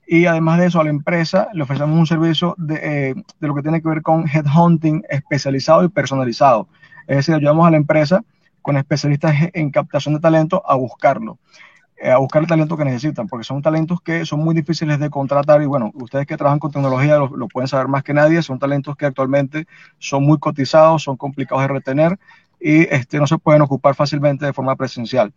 [0.06, 3.56] Y además de eso, a la empresa le ofrecemos un servicio de, eh, de lo
[3.56, 6.68] que tiene que ver con headhunting especializado y personalizado.
[7.08, 8.24] Es decir, ayudamos a la empresa
[8.62, 11.38] con especialistas en captación de talento a buscarlo.
[12.04, 15.10] Eh, a buscar el talento que necesitan, porque son talentos que son muy difíciles de
[15.10, 18.60] contratar y bueno, ustedes que trabajan con tecnología lo, pueden saber más que nadie, son
[18.60, 19.68] talentos que actualmente
[19.99, 22.20] son muy cotizados, son complicados de retener
[22.60, 25.32] y este, no se pueden ocupar fácilmente de forma presencial.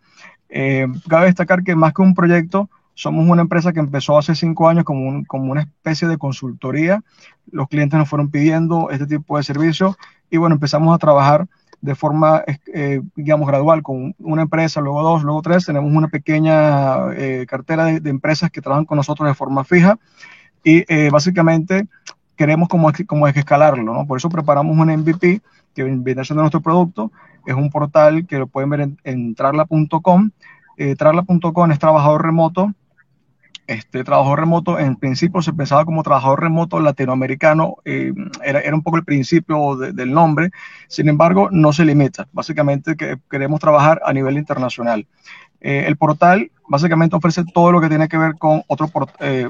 [0.49, 4.67] Eh, cabe destacar que más que un proyecto, somos una empresa que empezó hace cinco
[4.67, 7.01] años como, como una especie de consultoría.
[7.49, 9.95] Los clientes nos fueron pidiendo este tipo de servicios
[10.29, 11.47] y bueno, empezamos a trabajar
[11.81, 15.65] de forma, eh, digamos, gradual con una empresa, luego dos, luego tres.
[15.65, 19.99] Tenemos una pequeña eh, cartera de, empresas que trabajan con nosotros de forma fija
[20.63, 21.87] y eh, básicamente
[22.35, 24.05] queremos como, como escalarlo, ¿no?
[24.05, 25.41] Por eso preparamos un MVP
[25.73, 27.11] que viene siendo nuestro producto.
[27.45, 30.31] Es un portal que lo pueden ver en, en trarla.com.
[30.97, 32.73] trarla.com es trabajador remoto
[33.67, 38.13] este trabajador remoto, en principio se pensaba como trabajador remoto latinoamericano, eh,
[38.43, 40.51] era, era, un poco el principio del nombre,
[40.87, 42.27] sin embargo, no se limita.
[42.31, 45.05] Básicamente que queremos trabajar a nivel internacional.
[45.59, 48.89] Eh, el portal básicamente ofrece todo lo que tiene que ver con otro
[49.19, 49.47] eh,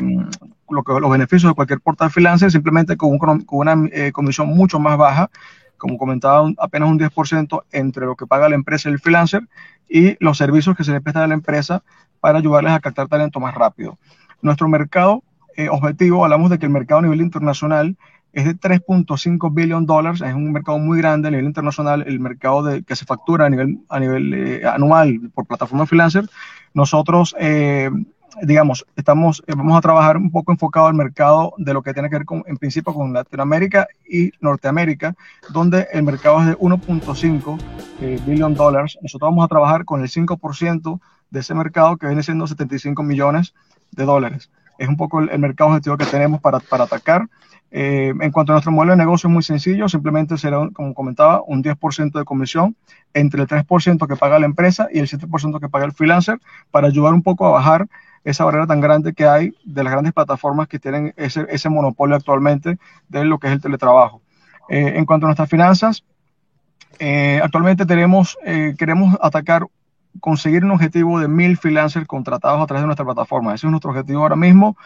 [0.69, 3.75] lo que, los beneficios de cualquier portal freelancer, simplemente con, con una
[4.11, 5.29] comisión mucho más baja,
[5.77, 9.43] como comentaba, apenas un 10% entre lo que paga la empresa y el freelancer
[9.89, 11.83] y los servicios que se le prestan a la empresa
[12.19, 13.97] para ayudarles a captar talento más rápido.
[14.41, 15.23] Nuestro mercado
[15.55, 17.95] eh, objetivo, hablamos de que el mercado a nivel internacional
[18.33, 22.61] es de 3.5 billion dólares, es un mercado muy grande a nivel internacional, el mercado
[22.61, 26.29] de, que se factura a nivel, a nivel eh, anual por plataforma freelancer.
[26.73, 27.89] Nosotros, eh,
[28.41, 32.17] digamos, estamos, vamos a trabajar un poco enfocado al mercado de lo que tiene que
[32.17, 35.15] ver con, en principio con Latinoamérica y Norteamérica,
[35.49, 37.57] donde el mercado es de 1.5
[38.25, 38.97] billion dólares.
[39.01, 40.99] Nosotros vamos a trabajar con el 5%
[41.29, 43.53] de ese mercado que viene siendo 75 millones
[43.91, 44.49] de dólares.
[44.77, 47.27] es un poco el, mercado objetivo que tenemos para, para atacar.
[47.69, 51.41] Eh, en cuanto a nuestro modelo de negocio es muy sencillo, simplemente será, como comentaba,
[51.45, 52.77] un 10% de comisión
[53.13, 56.39] entre el 3% que paga la empresa y el 7% que paga el freelancer
[56.71, 57.87] para ayudar un poco a bajar
[58.29, 62.15] esa barrera tan grande que hay de las grandes plataformas que tienen ese, ese monopolio
[62.15, 64.21] actualmente de lo que es el teletrabajo.
[64.69, 66.03] Eh, en cuanto a nuestras finanzas,
[66.99, 68.37] eh, actualmente tenemos,
[68.77, 69.67] queremos atacar
[70.19, 73.53] conseguir un objetivo de mil freelancers contratados a través de nuestra plataforma.
[73.53, 74.77] Ese es nuestro objetivo ahora mismo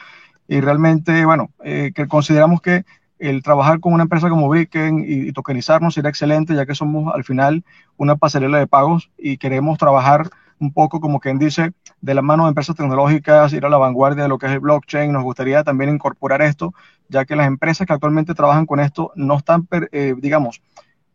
[0.48, 2.84] y realmente, bueno, eh, que consideramos que
[3.20, 7.24] el trabajar con una empresa como Bricken y, tokenizarnos sería excelente, ya que somos al
[7.24, 7.64] final
[7.98, 10.30] una pasarela de pagos y queremos trabajar
[10.60, 11.72] un poco como quien dice,
[12.02, 14.60] de la mano de empresas tecnológicas, ir a la vanguardia de lo que es el
[14.60, 15.12] blockchain.
[15.12, 16.74] Nos gustaría también incorporar esto,
[17.08, 20.62] ya que las empresas que actualmente trabajan con esto no están, eh, digamos,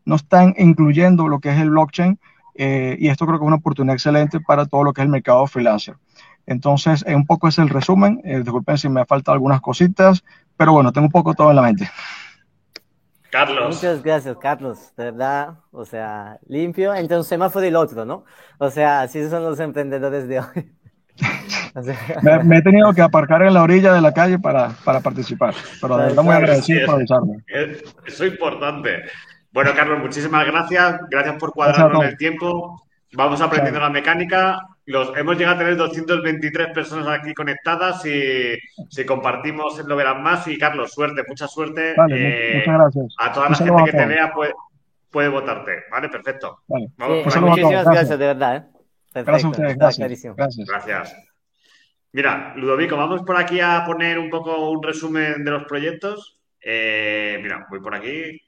[0.05, 2.17] no están incluyendo lo que es el blockchain
[2.55, 5.11] eh, y esto creo que es una oportunidad excelente para todo lo que es el
[5.11, 5.95] mercado freelancer.
[6.45, 8.21] Entonces, un poco es el resumen.
[8.23, 10.23] Eh, disculpen si me faltan algunas cositas,
[10.55, 11.89] pero bueno, tengo un poco todo en la mente.
[13.29, 13.75] Carlos.
[13.75, 14.93] Muchas gracias, Carlos.
[14.95, 18.23] De verdad, o sea, limpio entre un semáforo y el otro, ¿no?
[18.57, 20.71] O sea, así son los emprendedores de hoy.
[22.43, 25.97] Me, he tenido que aparcar en la orilla de la calle para, para participar, pero
[25.97, 27.43] de verdad muy agradecido por avisarme.
[27.47, 29.03] Eso es importante.
[29.51, 30.99] Bueno, Carlos, muchísimas gracias.
[31.09, 32.81] Gracias por cuadrarnos el tiempo.
[33.13, 34.61] Vamos aprendiendo la mecánica.
[34.85, 38.57] Los, hemos llegado a tener 223 personas aquí conectadas y
[38.89, 40.47] si compartimos lo verán más.
[40.47, 41.95] Y Carlos, suerte, mucha suerte.
[42.11, 43.15] Eh, muchas gracias.
[43.17, 44.53] A toda la gente que te vea puede,
[45.09, 45.71] puede, votarte.
[45.91, 46.09] ¿Vale?
[46.09, 46.59] Perfecto.
[46.97, 48.57] muchísimas gracias, de verdad.
[48.57, 48.76] ¿eh?
[49.25, 49.77] Gracias a ustedes.
[49.77, 50.67] Gracias.
[50.67, 51.15] gracias.
[52.11, 56.39] Mira, Ludovico, vamos por aquí a poner un poco un resumen de los proyectos.
[56.61, 58.41] Eh, mira, voy por aquí.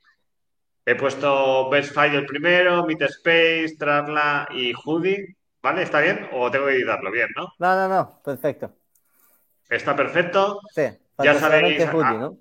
[0.85, 5.35] He puesto Best el primero, Meet Space, Trasla y Hoodie.
[5.61, 5.83] ¿Vale?
[5.83, 6.27] ¿Está bien?
[6.33, 7.53] ¿O tengo que editarlo bien, no?
[7.59, 8.21] No, no, no.
[8.23, 8.73] Perfecto.
[9.69, 10.61] Está perfecto.
[10.73, 10.83] Sí.
[11.19, 11.85] Ya sabéis.
[11.93, 12.37] Hoodie, ¿no?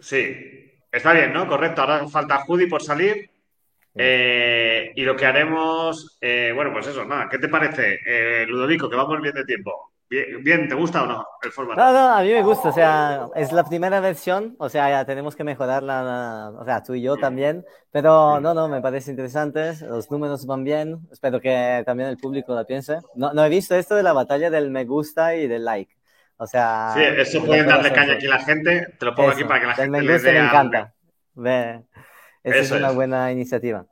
[0.00, 0.70] Sí.
[0.90, 1.46] Está bien, ¿no?
[1.46, 1.82] Correcto.
[1.82, 3.29] Ahora falta Hoodie por salir.
[4.02, 7.28] Eh, y lo que haremos, eh, bueno, pues eso, nada.
[7.28, 8.88] ¿Qué te parece, eh, Ludovico?
[8.88, 9.92] Que vamos bien de tiempo.
[10.08, 11.80] Bien, ¿te gusta o no el formato?
[11.80, 15.04] No, no, a mí me gusta, o sea, es la primera versión, o sea, ya
[15.04, 19.74] tenemos que mejorarla, o sea, tú y yo también, pero no, no, me parece interesante,
[19.82, 22.98] los números van bien, espero que también el público la piense.
[23.14, 25.94] No, no he visto esto de la batalla del me gusta y del like,
[26.38, 26.92] o sea...
[26.96, 29.66] Sí, eso pueden darle caña aquí a la gente, te lo pongo aquí para que
[29.66, 30.94] la gente me gusta me encanta.
[31.34, 31.84] Ve,
[32.42, 33.86] esa es una buena iniciativa.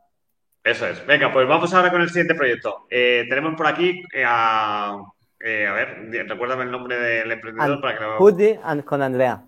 [0.64, 1.04] Eso es.
[1.06, 2.86] Venga, pues vamos ahora con el siguiente proyecto.
[2.90, 4.98] Eh, tenemos por aquí eh, a
[5.40, 9.44] eh, a ver, recuérdame el nombre del emprendedor para que lo Hoodie con Andrea.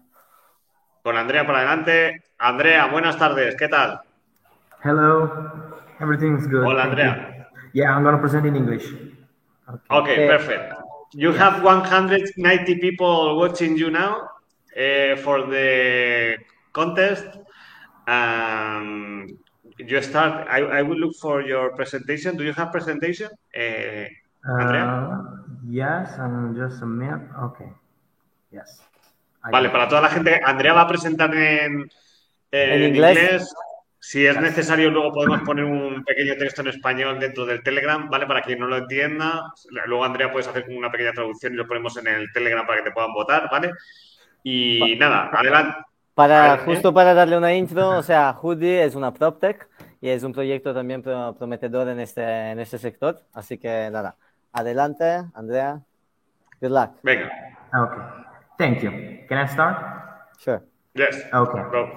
[1.03, 2.25] Con Andrea por adelante.
[2.39, 4.01] Andrea, buenas tardes, ¿qué tal?
[4.83, 5.31] Hello,
[6.01, 6.65] everything's good.
[6.65, 7.49] Hola, Andrea.
[7.73, 8.87] Yeah, I'm going to present in English.
[9.91, 10.75] Okay, okay perfect.
[11.13, 14.31] You have 190 people watching you now
[15.23, 16.39] for the
[16.73, 17.27] contest.
[18.11, 19.39] Um,
[19.79, 22.37] you start, I, I will look for your presentation.
[22.37, 23.31] Do you have presentation?
[23.55, 24.11] Uh,
[24.45, 24.85] Andrea?
[24.85, 25.23] Uh,
[25.69, 27.23] yes, and just a minute.
[27.39, 27.71] Okay.
[28.51, 28.83] Yes.
[29.51, 31.91] vale, para toda la gente, Andrea va a presentar en,
[32.51, 33.55] en, inglés?
[34.03, 38.27] Si es necesario, luego podemos poner un pequeño texto en español dentro del Telegram, ¿vale?
[38.27, 39.53] Para quien no lo entienda.
[39.87, 42.85] Luego, Andrea, puedes hacer una pequeña traducción y lo ponemos en el Telegram para que
[42.85, 43.73] te puedan votar, ¿vale?
[44.43, 45.90] Y nada, adelante.
[46.21, 49.67] Para, justo para darle una intro, o sea, Hoodie es una PropTech
[50.03, 53.23] y es un proyecto también prometedor en este, en este sector.
[53.33, 54.17] Así que nada,
[54.53, 55.81] Adelante, Andrea.
[56.61, 56.91] Good luck.
[57.03, 57.31] Venga.
[57.73, 58.03] Okay.
[58.59, 58.91] Thank you.
[59.31, 59.79] Can I start?
[60.39, 60.63] Sure.
[60.95, 61.17] Yes.
[61.33, 61.63] Okay.
[61.73, 61.89] Go.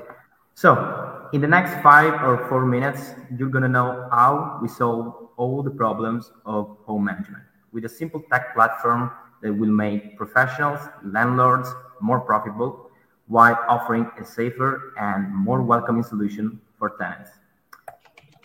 [0.53, 5.31] So, in the next five or four minutes, you're going to know how we solve
[5.35, 7.43] all the problems of home management
[7.73, 9.11] with a simple tech platform
[9.41, 11.67] that will make professionals, landlords
[11.99, 12.89] more profitable
[13.27, 17.31] while offering a safer and more welcoming solution for tenants.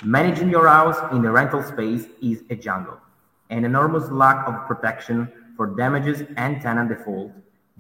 [0.05, 2.99] Managing your house in the rental space is a jungle
[3.51, 7.33] an enormous lack of protection for damages and tenant default,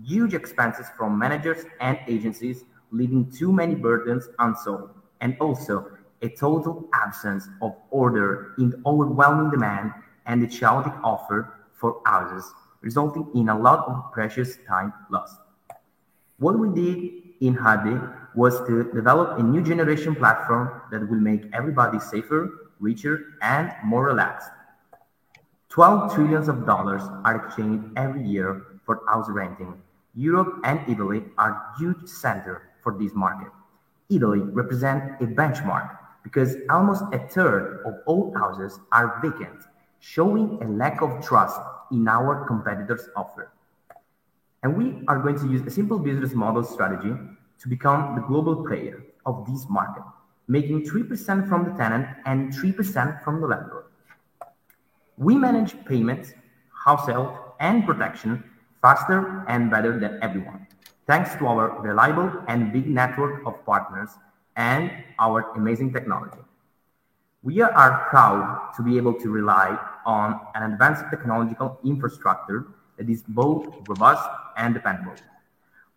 [0.02, 5.90] huge expenses from managers and agencies, leaving too many burdens unsolved, and also
[6.22, 9.92] a total absence of order in the overwhelming demand
[10.26, 15.36] and the chaotic offer for houses, resulting in a lot of precious time lost.
[16.40, 17.98] What we did in Hadi
[18.36, 24.04] was to develop a new generation platform that will make everybody safer, richer, and more
[24.04, 24.48] relaxed.
[25.70, 29.82] 12 trillions of dollars are exchanged every year for house renting.
[30.14, 33.50] Europe and Italy are huge center for this market.
[34.08, 39.64] Italy represents a benchmark because almost a third of all houses are vacant,
[39.98, 41.60] showing a lack of trust
[41.90, 43.50] in our competitors' offer.
[44.62, 47.14] And we are going to use a simple business model strategy
[47.60, 50.02] to become the global player of this market,
[50.48, 53.84] making 3% from the tenant and 3% from the landlord.
[55.16, 56.32] We manage payments,
[56.72, 58.44] house help, and protection
[58.80, 60.66] faster and better than everyone,
[61.06, 64.10] thanks to our reliable and big network of partners
[64.56, 66.38] and our amazing technology.
[67.42, 72.66] We are proud to be able to rely on an advanced technological infrastructure
[72.98, 75.14] that is both robust and dependable.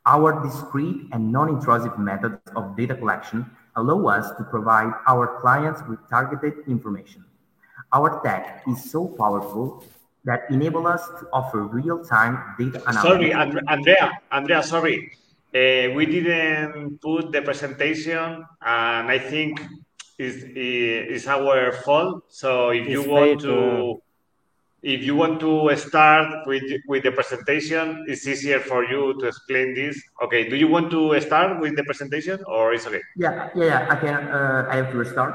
[0.06, 3.46] Our discrete and non-intrusive methods of data collection
[3.76, 7.26] allow us to provide our clients with targeted information.
[7.94, 9.84] Our tech is so powerful
[10.24, 13.02] that enable us to offer real-time data analysis.
[13.02, 15.12] Sorry, Andrea, Andrea, sorry.
[15.54, 19.60] Uh, we didn't put the presentation, and I think
[20.18, 22.24] it's, it's our fault.
[22.30, 24.02] So if it's you want to,
[24.84, 29.74] if you want to start with with the presentation, it's easier for you to explain
[29.76, 30.02] this.
[30.24, 33.02] Okay, do you want to start with the presentation, or it's okay?
[33.16, 33.88] Yeah, yeah, yeah.
[33.90, 34.28] I can.
[34.28, 35.34] Uh, I have to restart.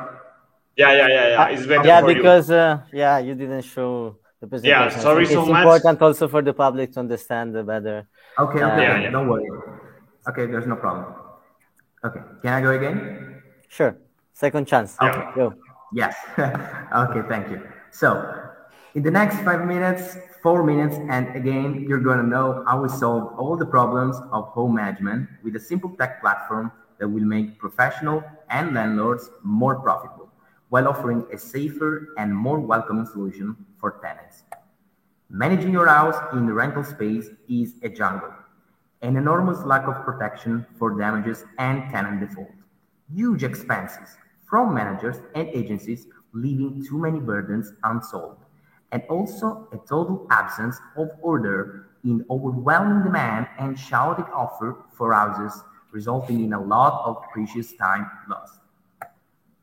[0.77, 1.49] Yeah, yeah, yeah, yeah.
[1.49, 2.57] It's better yeah, for because you.
[2.57, 4.83] uh, yeah, you didn't show the presentation.
[4.83, 5.63] Yeah, sorry it's so it's much.
[5.63, 8.09] important also for the public to understand the better.
[8.39, 9.11] Okay, okay, Uh, Yeah, yeah.
[9.11, 9.49] don't worry.
[10.29, 11.15] Okay, there's no problem.
[12.05, 13.43] Okay, can I go again?
[13.69, 13.97] Sure.
[14.35, 14.97] Second chance.
[15.01, 15.33] Yeah.
[15.35, 15.55] Go.
[15.95, 16.15] Yes.
[16.39, 17.63] okay, thank you.
[17.91, 18.21] So,
[18.97, 22.89] in the next five minutes, four minutes, and again, you're going to know how we
[22.89, 27.59] solve all the problems of home management with a simple tech platform that will make
[27.59, 30.31] professional and landlords more profitable
[30.71, 34.45] while offering a safer and more welcoming solution for tenants.
[35.29, 38.33] Managing your house in the rental space is a jungle,
[39.03, 42.49] an enormous lack of protection for damages and tenant default,
[43.15, 44.17] huge expenses
[44.49, 48.46] from managers and agencies, leaving too many burdens unsolved,
[48.97, 55.63] and also a total absence of order in overwhelming demand and chaotic offer for houses,
[55.93, 58.59] resulting in a lot of precious time lost.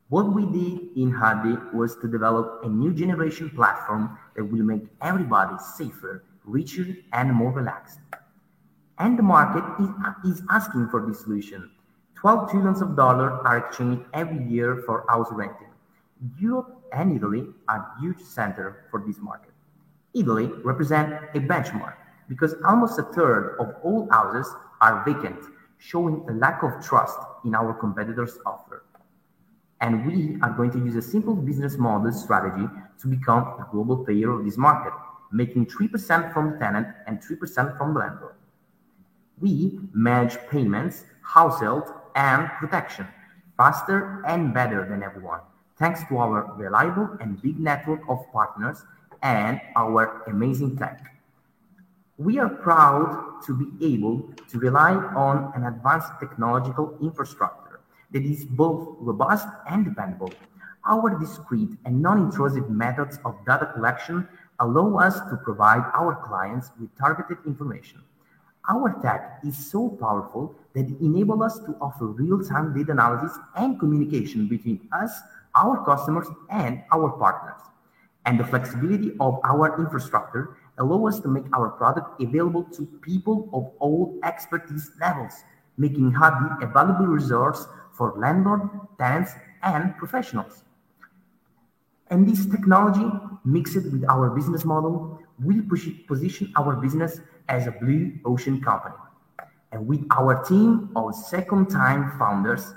[0.10, 4.84] What we did in Hadi was to develop a new generation platform that will make
[5.02, 7.98] everybody safer, richer, and more relaxed.
[9.00, 11.72] And the market is, is asking for this solution.
[12.18, 15.74] 12 trillions of dollars are exchanged every year for house renting.
[16.38, 19.52] Europe and Italy are huge center for this market.
[20.14, 21.96] Italy represent a benchmark
[22.30, 25.40] because almost a third of all houses are vacant,
[25.78, 28.86] showing a lack of trust in our competitors' offer.
[29.82, 32.68] And we are going to use a simple business model strategy
[33.02, 34.94] to become a global player of this market,
[35.32, 38.36] making 3% from the tenant and 3% from the landlord.
[39.42, 43.08] We manage payments, house help, and protection
[43.58, 45.42] faster and better than everyone,
[45.78, 48.84] thanks to our reliable and big network of partners
[49.22, 51.14] and our amazing tech.
[52.18, 57.80] We are proud to be able to rely on an advanced technological infrastructure
[58.12, 60.32] that is both robust and dependable.
[60.86, 64.28] Our discrete and non-intrusive methods of data collection
[64.60, 68.02] allow us to provide our clients with targeted information.
[68.70, 73.80] Our tech is so powerful that it enables us to offer real-time data analysis and
[73.80, 75.22] communication between us,
[75.56, 77.62] our customers, and our partners.
[78.26, 83.50] And the flexibility of our infrastructure allow us to make our product available to people
[83.54, 85.34] of all expertise levels,
[85.78, 90.64] making Hubby a valuable resource for landlords, tenants, and professionals.
[92.10, 93.06] And this technology,
[93.46, 95.62] mixed with our business model, will
[96.08, 98.96] position our business as a blue ocean company.
[99.72, 102.74] And with our team of second time founders,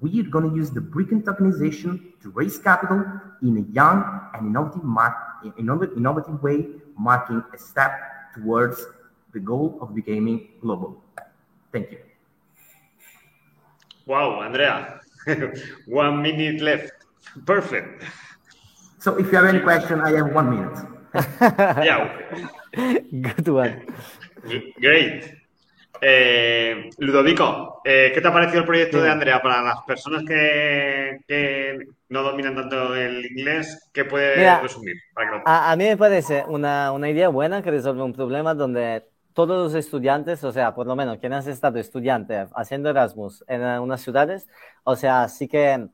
[0.00, 3.04] we are going to use the Bricken tokenization to raise capital
[3.42, 5.14] in a young and innovative, mark,
[5.58, 7.92] innovative way, marking a step
[8.34, 8.84] towards
[9.32, 11.02] the goal of becoming global.
[11.72, 11.98] Thank you.
[14.06, 15.00] Wow, Andrea,
[15.86, 16.92] one minute left.
[17.46, 18.02] Perfect.
[18.98, 20.78] So if you have any question, I have one minute.
[21.40, 22.10] yeah.
[22.74, 23.86] Good one.
[24.80, 25.39] Great.
[26.02, 29.02] Eh, Ludovico, eh, ¿qué te ha parecido el proyecto Sí.
[29.04, 31.78] de Andrea para las personas que, que
[32.08, 33.90] no dominan tanto el inglés?
[33.92, 34.96] ¿Qué puede Mira, resumir?
[35.14, 38.12] Para que lo- A, a mí me parece una, una idea buena que resuelve un
[38.12, 42.90] problema donde todos los estudiantes, o sea, por lo menos quienes han estado estudiante haciendo
[42.90, 44.48] Erasmus en unas ciudades,
[44.84, 45.86] o sea, sí que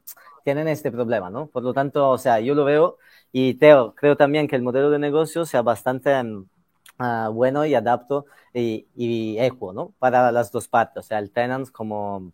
[0.44, 1.48] tienen este problema, ¿no?
[1.48, 2.98] Por lo tanto, o sea, yo lo veo
[3.32, 6.46] y Teo, creo también que el modelo de negocio sea bastante mm,
[6.98, 9.94] ah, bueno y adapto y, y equo, ¿no?
[9.98, 12.32] Para las dos partes, o sea, el tenant como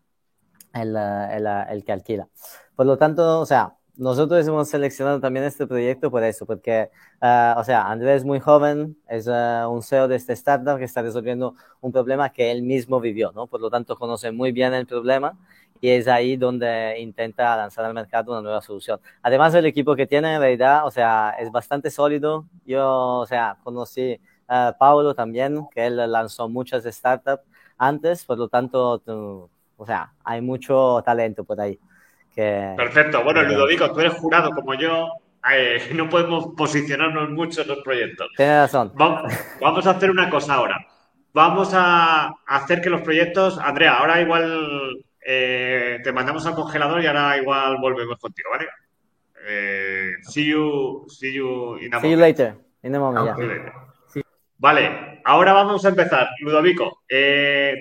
[0.74, 2.28] el, eh, el, eh, el que alquila.
[2.76, 6.90] Por lo tanto, o sea, nosotros hemos seleccionado también este proyecto por eso, porque,
[7.20, 10.84] uh, o sea, Andrés es muy joven, es uh, un CEO de este startup que
[10.84, 13.46] está resolviendo un problema que él mismo vivió, ¿no?
[13.46, 15.38] Por lo tanto, conoce muy bien el problema
[15.80, 19.00] y es ahí donde intenta lanzar al mercado una nueva solución.
[19.22, 22.46] Además, el equipo que tiene, en realidad, o sea, es bastante sólido.
[22.64, 24.18] Yo, o sea, conocí
[24.52, 27.42] a Paulo también, que él lanzó muchas startups
[27.78, 29.02] antes, por lo tanto,
[29.76, 31.78] o sea, hay mucho talento por ahí.
[32.34, 33.22] Perfecto.
[33.24, 35.08] Bueno, Ludovico, tú eres jurado como yo.
[35.52, 38.28] Eh, no podemos posicionarnos mucho en los proyectos.
[38.36, 38.92] Tienes razón.
[38.94, 40.86] Vamos, a hacer una cosa ahora.
[41.34, 43.58] Vamos a hacer que los proyectos.
[43.58, 48.68] Andrea, ahora igual eh, te mandamos al congelador y ahora igual volvemos contigo, ¿vale?
[49.48, 52.54] Eh, see you, see you in a See you later.
[52.82, 53.36] In a moment,
[54.62, 56.28] Vale, ahora vamos a empezar.
[56.38, 57.02] Ludovico,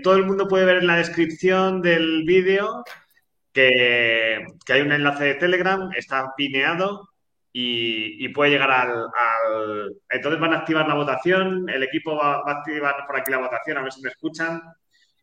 [0.02, 2.84] todo el mundo puede ver en la descripción del vídeo
[3.54, 7.10] que, hay un enlace de Telegram, está pineado
[7.54, 13.06] y, puede llegar al, Entonces van a activar la votación, el equipo va, a activar
[13.06, 14.60] por aquí la votación, a ver si me escuchan.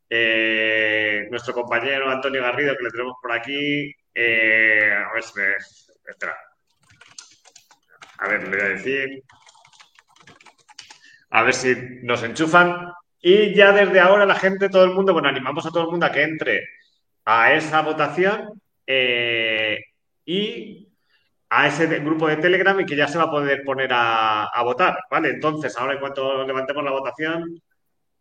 [0.09, 3.93] Eh, nuestro compañero Antonio Garrido, que le tenemos por aquí.
[4.15, 5.33] Eh, a ver si.
[6.09, 6.37] Espera.
[8.19, 9.25] A ver, le voy a decir.
[11.31, 12.93] A ver si nos enchufan.
[13.21, 16.07] Y ya desde ahora la gente, todo el mundo, bueno, animamos a todo el mundo
[16.07, 16.69] a que entre
[17.25, 19.79] a esa votación eh,
[20.25, 20.89] y
[21.51, 24.99] a ese grupo de Telegram y que ya se va a poder poner a, votar,
[25.11, 25.31] ¿vale?
[25.31, 27.61] Entonces, ahora en cuanto levantemos la votación,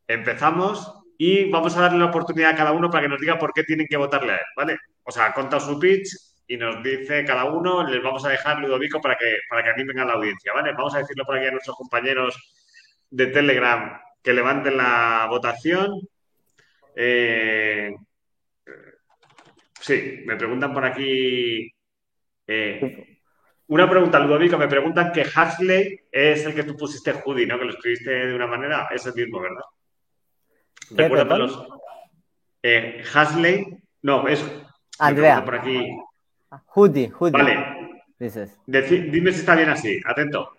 [0.08, 3.53] empezamos y vamos a darle la oportunidad a cada uno para que nos diga por
[3.53, 4.78] qué tienen que votarle a él, ¿vale?
[5.03, 6.10] O sea, ha contado su pitch
[6.47, 9.99] y nos dice cada uno, les vamos a dejar Ludovico para que, para que animen
[9.99, 10.72] a la audiencia, ¿vale?
[10.74, 12.36] Vamos a decirlo por aquí a nuestros compañeros
[13.10, 16.08] de Telegram que levanten la votación.
[16.95, 17.93] Eh,
[19.88, 21.72] Sí, me preguntan por aquí.
[22.45, 23.20] Eh,
[23.68, 27.58] una pregunta, Ludovico, me preguntan que Hasley es el que tú pusiste Judy, ¿no?
[27.58, 29.64] Que lo escribiste de una manera, es el mismo, ¿verdad?
[30.91, 31.68] Recuerda los.
[32.62, 34.45] Eh, Hasley, no, es.
[34.99, 35.43] Andrea.
[35.45, 35.88] Por aquí.
[36.76, 37.32] Hoodie, Hoodie.
[37.32, 38.03] Vale.
[38.20, 38.58] Dices.
[38.66, 40.51] dime si está bien así, atento.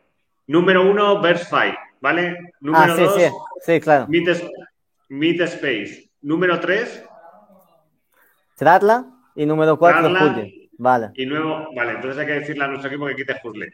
[0.46, 1.44] Número uno, Verse
[2.00, 2.52] ¿vale?
[2.60, 3.30] Número ah, sí, dos, sí,
[3.60, 4.06] sí, claro.
[5.08, 6.10] Meet, Space.
[6.20, 7.04] Número tres.
[8.56, 9.06] Tratla.
[9.38, 10.68] Y número 4, Hurley.
[10.78, 11.10] Vale.
[11.14, 13.68] Y nuevo, vale, entonces hay que decirle a nuestro equipo que quite Hurley.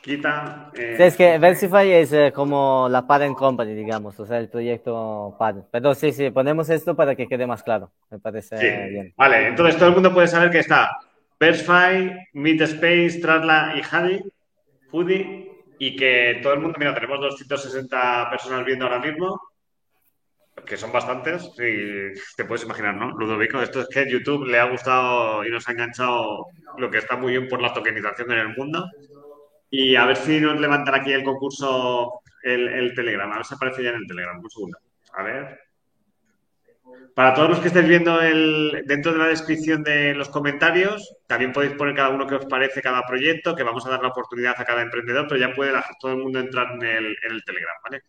[0.00, 0.72] Quita.
[0.74, 4.48] Eh, sí, es que Versify es eh, como la parent company, digamos, o sea, el
[4.48, 5.66] proyecto parent.
[5.70, 7.92] Pero sí, sí, ponemos esto para que quede más claro.
[8.10, 9.14] Me parece bien.
[9.16, 10.98] Vale, entonces todo el mundo puede saber que está
[11.38, 14.24] Versify, Meetspace, Tratla y Hadi,
[14.90, 15.51] Hudi,
[15.84, 19.40] y que todo el mundo, mira, tenemos 260 personas viendo ahora mismo
[20.64, 23.10] que son bastantes, y te puedes imaginar, ¿no?
[23.18, 26.46] Ludovico, esto es que YouTube le ha gustado y nos ha enganchado
[26.78, 28.88] lo que está muy bien por la tokenización en el mundo.
[29.70, 33.32] Y a ver si nos levantan aquí el concurso, el, Telegram.
[33.32, 34.38] A ver si aparece ya en el Telegram.
[34.38, 34.78] Un segundo.
[35.14, 35.61] A ver.
[37.14, 41.52] Para todos los que estéis viendo el, dentro de la descripción de los comentarios, también
[41.52, 44.54] podéis poner cada uno que os parece cada proyecto, que vamos a dar la oportunidad
[44.56, 47.76] a cada emprendedor, pero ya puede todo el mundo entrar en el, en el Telegram,
[47.84, 48.02] ¿vale?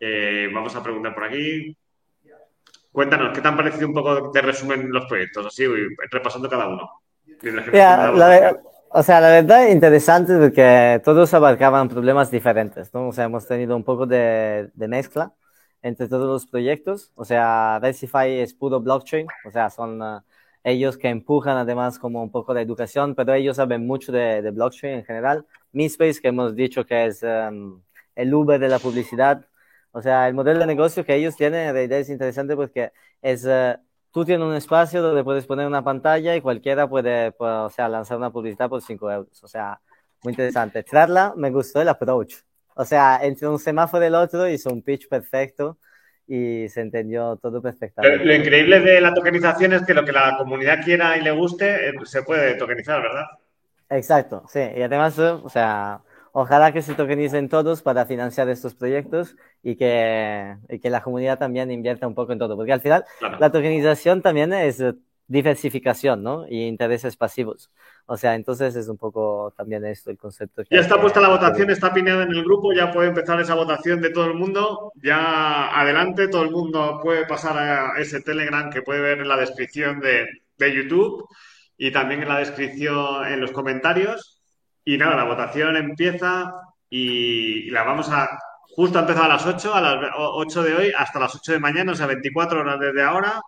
[0.00, 1.76] Eh, vamos a preguntar por aquí.
[2.92, 5.46] Cuéntanos, ¿qué te han parecido un poco de resumen los proyectos?
[5.46, 5.66] Así,
[6.10, 6.88] repasando cada uno.
[8.90, 13.08] o sea, la verdad interesante porque todos abarcaban problemas diferentes, ¿no?
[13.08, 15.32] O sea, hemos tenido un poco de, mezcla
[15.84, 17.12] entre todos los proyectos.
[17.14, 20.20] O sea, Versify es puro blockchain, o sea, son uh,
[20.64, 24.94] ellos que empujan además como un poco de educación, pero ellos saben mucho de, blockchain
[25.00, 25.46] en general.
[25.72, 27.82] MiSpace, que hemos dicho que es um,
[28.16, 29.46] el Uber de la publicidad,
[29.92, 33.44] o sea, el modelo de negocio que ellos tienen en realidad es interesante porque es,
[33.44, 33.78] uh,
[34.10, 38.16] tú tienes un espacio donde puedes poner una pantalla y cualquiera puede, o sea, lanzar
[38.16, 39.44] una publicidad por 5 euros.
[39.44, 39.80] O sea,
[40.22, 40.82] muy interesante.
[40.82, 42.36] Trarla, me gustó el approach.
[42.74, 45.78] O sea, entre un semáforo y el otro hizo un pitch perfecto
[46.26, 48.24] y se entendió todo perfectamente.
[48.24, 51.88] Lo, increíble de la tokenización es que lo que la comunidad quiera y le guste
[51.88, 53.24] eh, se puede tokenizar, ¿verdad?
[53.90, 54.60] Exacto, sí.
[54.76, 56.00] Y además, o sea,
[56.32, 61.38] ojalá que se tokenicen todos para financiar estos proyectos y que, y que la comunidad
[61.38, 63.04] también invierta un poco en todo, porque al final
[63.38, 64.82] la tokenización también es
[65.26, 66.46] diversificación, ¿no?
[66.48, 67.70] Y intereses pasivos.
[68.06, 70.62] O sea, entonces es un poco también esto el concepto.
[70.70, 74.02] ya está puesta la votación, está pineada en el grupo, ya puede empezar esa votación
[74.02, 74.92] de todo el mundo.
[74.96, 79.38] Ya adelante, todo el mundo puede pasar a ese Telegram que puede ver en la
[79.38, 80.26] descripción de,
[80.58, 81.26] de YouTube
[81.78, 84.42] y también en la descripción en los comentarios.
[84.84, 86.52] Y nada, la votación empieza
[86.90, 88.38] y la vamos a.
[88.76, 91.58] Justo ha empezado a las 8, a las 8 de hoy, hasta las 8 de
[91.60, 93.40] mañana, o sea, 24 horas desde ahora.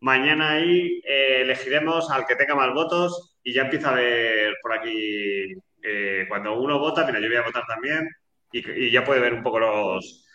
[0.00, 4.72] mañana ahí eh, elegiremos al que tenga más votos y ya empieza a ver por
[4.72, 8.08] aquí, eh, cuando uno vota, mira, yo voy a votar también
[8.52, 10.26] y, ya puede ver un poco los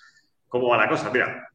[0.47, 1.49] cómo va la cosa, mira.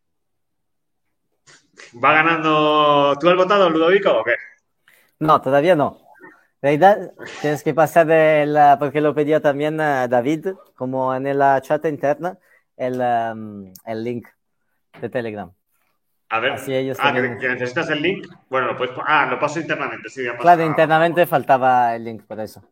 [2.03, 3.17] ¿Va ganando?
[3.19, 4.35] ¿Tú has votado, Ludovico, o qué?
[5.19, 5.99] No, todavía no.
[6.63, 11.61] En realidad, tienes que pasar de la, porque lo pedía también David, como en la
[11.63, 12.39] chat interna,
[12.77, 14.29] el, um, el link
[15.01, 15.53] de Telegram.
[16.33, 18.29] A ver, ah, que, necesitas el link.
[18.49, 20.23] Bueno, pues, ah, lo paso internamente, sí.
[20.39, 22.63] Claro, internamente faltaba el link por eso.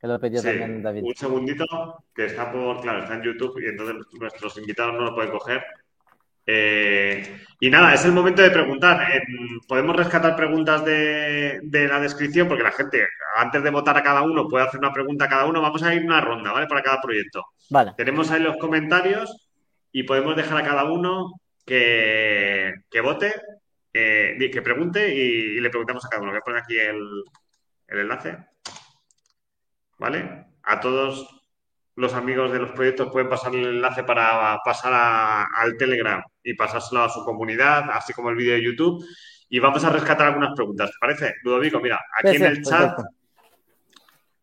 [0.00, 1.02] Que lo pidió también David.
[1.04, 5.14] Un segundito, que está por, claro, está en YouTube y entonces nuestros invitados no lo
[5.14, 5.62] pueden coger.
[6.46, 9.06] Eh, y nada, es el momento de preguntar.
[9.68, 13.06] podemos rescatar preguntas de, de, la descripción porque la gente,
[13.36, 15.60] antes de votar a cada uno, puede hacer una pregunta a cada uno.
[15.60, 16.66] Vamos a ir una ronda, ¿vale?
[16.66, 17.44] Para cada proyecto.
[17.68, 17.92] Vale.
[17.94, 19.50] Tenemos ahí los comentarios
[19.92, 23.32] y podemos dejar a cada uno que, que vote,
[23.92, 26.32] eh, que pregunte y, le preguntamos a cada uno.
[26.32, 27.24] Voy a poner aquí el,
[27.88, 28.38] enlace.
[29.98, 30.46] ¿Vale?
[30.64, 31.40] A todos
[31.94, 37.02] los amigos de los proyectos pueden pasar el enlace para pasar al Telegram y pasárselo
[37.02, 39.04] a su comunidad, así como el vídeo de YouTube.
[39.48, 40.90] Y vamos a rescatar algunas preguntas.
[40.90, 41.34] ¿Te parece?
[41.42, 42.98] Ludovico, mira, aquí en el chat,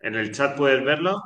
[0.01, 1.19] en el chat puedes verlo.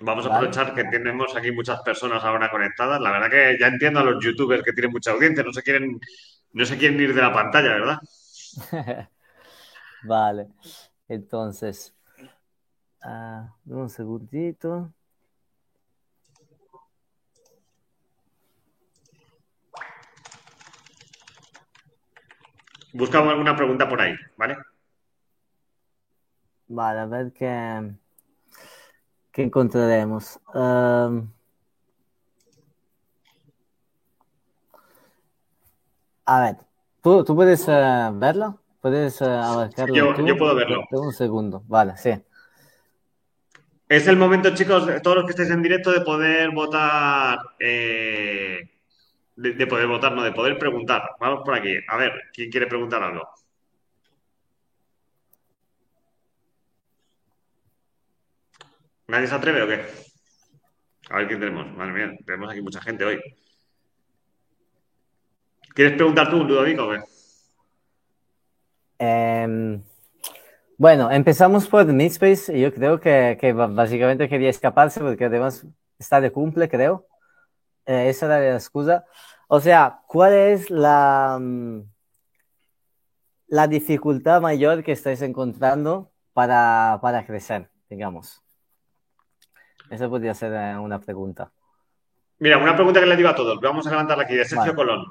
[0.00, 3.00] Vamos a aprovechar que tenemos aquí muchas personas ahora conectadas.
[3.00, 6.00] La verdad que ya entiendo a los youtubers que tienen mucha audiencia, no se quieren,
[6.52, 7.98] no se quieren ir de la pantalla, ¿verdad?
[10.02, 10.48] vale.
[11.08, 11.94] Entonces,
[13.04, 14.92] uh, un segundito.
[22.94, 24.56] Buscamos alguna pregunta por ahí, ¿vale?
[26.68, 28.01] Vale, a ver qué.
[29.32, 30.38] ¿Qué encontraremos?
[36.24, 36.56] a ver,
[37.02, 38.60] ¿tú, tú puedes eh, verlo?
[38.80, 39.94] ¿Puedes uh, abarcarlo?
[39.94, 40.84] Yo, yo puedo verlo.
[40.90, 42.10] Un segundo, vale, sí.
[43.88, 47.38] Es el momento, chicos, todos los que estéis en directo, de poder votar.
[47.58, 48.60] Eh,
[49.36, 51.16] de, de, poder votar, no, de poder preguntar.
[51.20, 51.74] Vamos por aquí.
[51.88, 53.28] A ver, ¿quién quiere preguntar algo?
[59.12, 59.84] ¿Nadie se atreve o qué?
[61.10, 61.70] A ver quién tenemos.
[61.76, 63.20] Madre mía, tenemos aquí mucha gente hoy.
[65.74, 67.04] ¿Quieres preguntar tú, Ludovico, o?
[68.98, 69.82] Em,
[70.78, 72.58] bueno, empezamos por Meetspace.
[72.58, 75.66] Yo creo que, que, básicamente quería escaparse porque además
[75.98, 77.06] está de cumple, creo.
[77.84, 79.04] Eh, esa era la excusa.
[79.46, 81.82] O sea, ¿cuál es la, mm,
[83.48, 88.42] la dificultad mayor que estáis encontrando para, para crecer, digamos?
[89.92, 91.52] Esa podría ser eh, una pregunta.
[92.38, 93.60] Mira, una pregunta que le digo a todos.
[93.60, 95.04] Vamos a levantarla aquí, de Sergio Colón.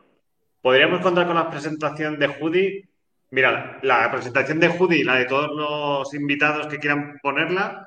[0.60, 2.90] ¿Podríamos contar con la presentación de Judy?
[3.30, 7.86] Mira, la presentación de Judy, la de todos los invitados que quieran ponerla,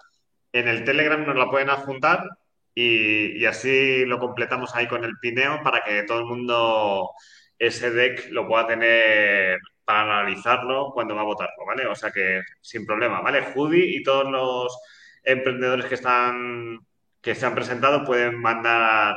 [0.53, 2.29] en el Telegram nos la pueden adjuntar
[2.73, 7.11] y, y, así lo completamos ahí con el pineo para que todo el mundo
[7.59, 11.87] ese deck lo pueda tener para analizarlo cuando va a votarlo, ¿vale?
[11.89, 13.43] O sea que sin problema, ¿vale?
[13.43, 14.79] Judy y todos los
[15.25, 16.81] emprendedores que están
[17.21, 19.17] que se han presentado pueden mandar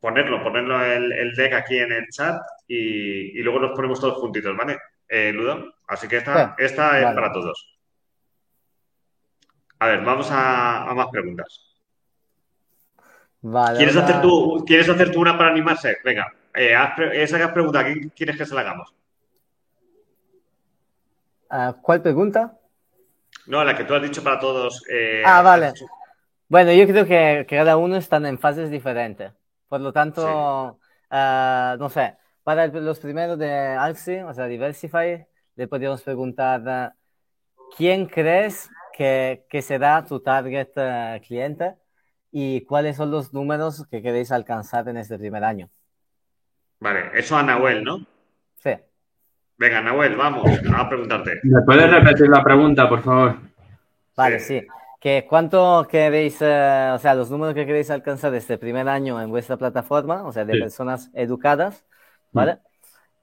[0.00, 4.56] ponerlo, ponerlo el, el deck aquí en el chat y, luego los ponemos todos juntitos,
[4.56, 4.78] ¿vale?
[5.08, 7.78] Eh, Ludo, así que esta, esta es para todos.
[9.78, 11.76] A ver, vamos a, más preguntas.
[13.40, 15.98] Vale, ¿Quieres, hacer tú, ¿Quieres hacer tú una para animarse?
[16.04, 16.76] Venga, eh,
[17.14, 18.92] esa que has preguntado, ¿quién quieres que se la hagamos?
[21.48, 22.58] Ah, ¿Cuál pregunta?
[23.48, 24.84] No, la que tú has dicho para todos.
[24.90, 25.72] Eh, ah, vale.
[26.48, 29.32] Bueno, yo creo que, cada uno está en fases diferentes.
[29.68, 30.78] Por lo tanto,
[31.10, 35.26] ah, no sé, para los primeros de Alxi, o sea, Diversify,
[35.56, 36.94] le podríamos preguntar, ah,
[37.74, 41.74] ¿quién crees que, que será tu target ah, cliente
[42.30, 45.70] y cuáles son los números que queréis alcanzar en este primer año?
[46.80, 48.06] Vale, eso a Nahuel, ¿no?
[49.58, 49.64] Sí.
[49.64, 51.40] Venga, Nahuel, vamos a preguntarte.
[51.42, 53.36] ¿Me puedes repetir la pregunta, por favor?
[54.16, 54.62] Vale, sí.
[55.00, 59.30] ¿Que ¿Cuánto queréis, eh, o sea, los números que queréis alcanzar este primer año en
[59.30, 61.84] vuestra plataforma, o sea, de personas educadas,
[62.32, 62.54] ¿vale?
[62.54, 62.58] Mm.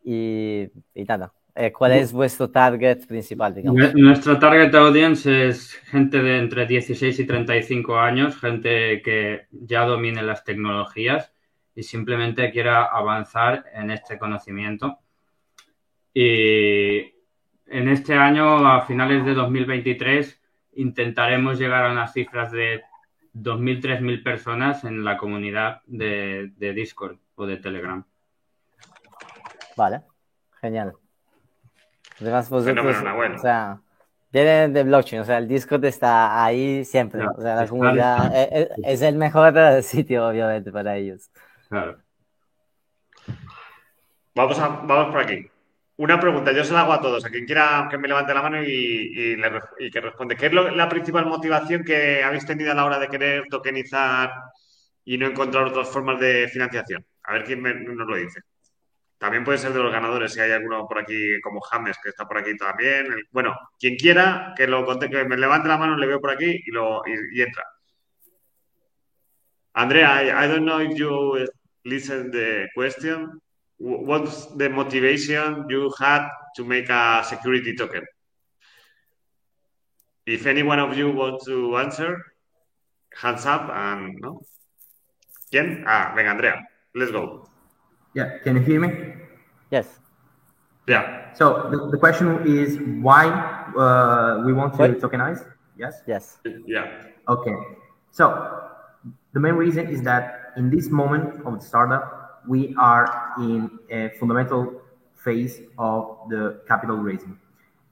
[0.06, 3.94] Y, y, nada, eh, ¿cuál es vuestro target principal, digamos?
[3.96, 10.22] Nuestro target audience es gente de entre 16 y 35 años, gente que ya domine
[10.22, 11.34] las tecnologías
[11.76, 15.00] y simplemente quiera avanzar en este conocimiento
[16.18, 17.14] y
[17.68, 20.42] en este año, a finales de 2023,
[20.76, 22.84] intentaremos llegar a unas cifras de
[23.34, 28.02] 2.000, 3.000 personas en la comunidad de, Discord o de Telegram.
[29.76, 30.04] Vale,
[30.62, 30.94] genial.
[32.22, 32.96] Además, vosotros,
[33.36, 33.82] o sea,
[34.32, 37.28] vienen de blockchain, o sea, el Discord está ahí siempre.
[37.28, 38.32] o sea, la comunidad
[38.86, 39.54] es, el mejor
[39.84, 41.30] sitio, obviamente, para ellos.
[41.68, 41.98] Claro.
[44.34, 45.50] Vamos, a, vamos por aquí.
[45.98, 48.42] Una pregunta, yo se la hago a todos, a quien quiera que me levante la
[48.42, 49.38] mano y,
[49.92, 50.36] que responde.
[50.36, 54.34] ¿Qué es la principal motivación que habéis tenido a la hora de querer tokenizar
[55.06, 57.06] y no encontrar otras formas de financiación?
[57.24, 58.42] A ver quién nos lo dice.
[59.18, 62.28] También puede ser de los ganadores, si hay alguno por aquí como James, que está
[62.28, 63.08] por aquí también.
[63.32, 66.72] Bueno, quien quiera que lo que me levante la mano, le veo por aquí y,
[66.72, 67.64] lo, y, entra.
[69.74, 71.46] Andrea, I, I, don't know if you
[71.84, 73.42] listen the question.
[73.78, 78.04] What's the motivation you had to make a security token?
[80.26, 82.18] If any one of you wants to answer,
[83.14, 84.42] hands up and no.
[85.52, 85.84] ¿Quién?
[85.86, 86.64] Ah, venga, Andrea.
[86.96, 87.48] Let's go.
[88.14, 89.14] Yeah, can you hear me?
[89.70, 89.88] Yes.
[90.88, 91.34] Yeah.
[91.34, 93.28] So the, the question is why
[93.78, 95.00] uh, we want to what?
[95.00, 95.46] tokenize?
[95.78, 96.02] Yes.
[96.08, 96.38] Yes.
[96.66, 96.90] Yeah.
[97.28, 97.56] Okay.
[98.12, 98.72] So
[99.34, 104.10] the main reason is that in this moment of the startup, we are in a
[104.20, 104.82] fundamental
[105.16, 107.38] phase of the capital raising.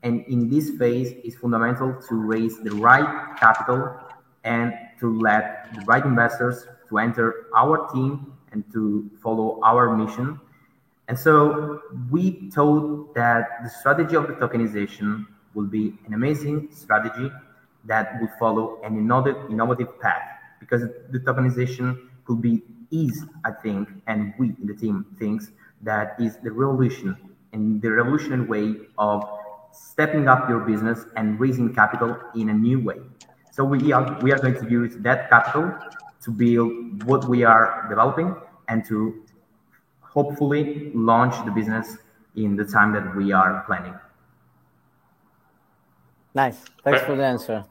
[0.03, 3.97] And in this phase, it's fundamental to raise the right capital
[4.43, 10.39] and to let the right investors to enter our team and to follow our mission.
[11.07, 11.81] And so
[12.11, 17.31] we thought that the strategy of the tokenization will be an amazing strategy
[17.85, 20.21] that would follow an innovative path
[20.59, 22.63] because the tokenization could be
[22.93, 27.17] is, I think, and we in the team thinks that is the revolution
[27.51, 29.27] and the revolutionary way of
[29.71, 32.99] stepping up your business and raising capital in a new way.
[33.51, 35.73] So we are we are going to use that capital
[36.23, 38.35] to build what we are developing
[38.69, 39.23] and to
[40.01, 41.97] hopefully launch the business
[42.35, 43.93] in the time that we are planning.
[46.33, 46.57] Nice.
[46.83, 47.65] Thanks for the answer.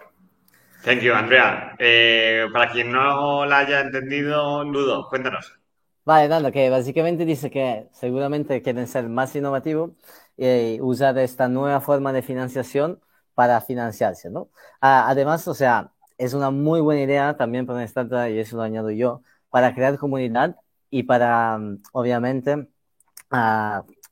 [0.84, 1.76] Thank you, Andrea.
[1.78, 5.52] Eh, para quien no la haya entendido, Ludo, cuéntanos.
[6.04, 9.92] Vale, nada, que básicamente dice que seguramente quieren ser más innovativos
[10.36, 13.00] y usar esta nueva forma de financiación
[13.34, 14.50] para financiarse, ¿no?
[14.80, 18.90] además, o sea, es una muy buena idea también para esta y eso lo añado
[18.90, 20.56] yo, para crear comunidad
[20.90, 21.58] y para,
[21.92, 22.68] obviamente,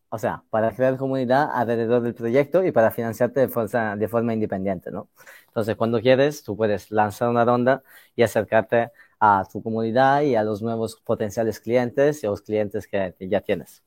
[0.09, 4.91] o sea, para crear comunidad alrededor del proyecto y para financiarte de, de forma independiente,
[4.91, 5.09] ¿no?
[5.51, 7.83] Entonces, cuando quieres, tú puedes lanzar una ronda
[8.15, 12.87] y acercarte a tu comunidad y a los nuevos potenciales clientes y a los clientes
[12.87, 13.83] que, ya tienes.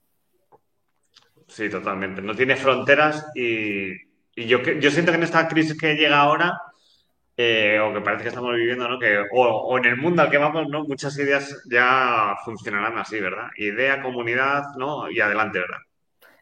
[1.47, 2.22] Sí, totalmente.
[2.22, 3.93] No tiene fronteras y,
[4.36, 6.59] yo, yo siento que en esta crisis que llega ahora,
[7.38, 8.99] eh, o que parece que estamos viviendo, ¿no?
[8.99, 10.84] Que, o, en el mundo al que vamos, ¿no?
[10.84, 13.47] Muchas ideas ya funcionarán así, ¿verdad?
[13.57, 15.09] Idea, comunidad, ¿no?
[15.09, 15.80] Y adelante, ¿verdad?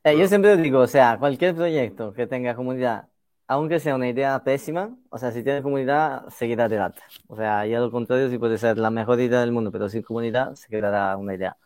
[0.04, 3.11] Eh, yo siempre digo, o sea, cualquier proyecto que tenga comunidad
[3.52, 7.02] aunque sea una idea pésima, o sea, si tiene comunidad, seguirá adelante.
[7.28, 10.04] O sea, y al contrario, si puede ser la mejor idea del mundo, pero sin
[10.04, 11.58] comunidad, se quedará una idea.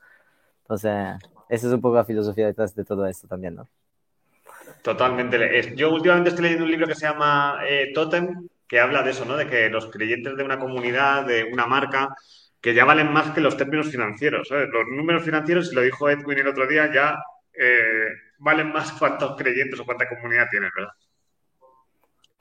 [0.63, 0.91] Entonces,
[1.47, 3.67] esa es un poco la filosofía detrás de todo esto también, ¿no?
[4.81, 5.75] Totalmente.
[5.75, 9.23] Yo últimamente estoy leyendo un libro que se llama eh, Totem, que habla de eso,
[9.25, 9.37] ¿no?
[9.37, 12.15] De que los creyentes de una comunidad, de una marca,
[12.59, 14.49] que ya valen más que los términos financieros.
[14.49, 17.19] Los números financieros, y lo dijo Edwin el otro día, ya
[17.53, 18.07] eh,
[18.39, 20.91] valen más cuántos creyentes o cuánta comunidad tienes, ¿verdad?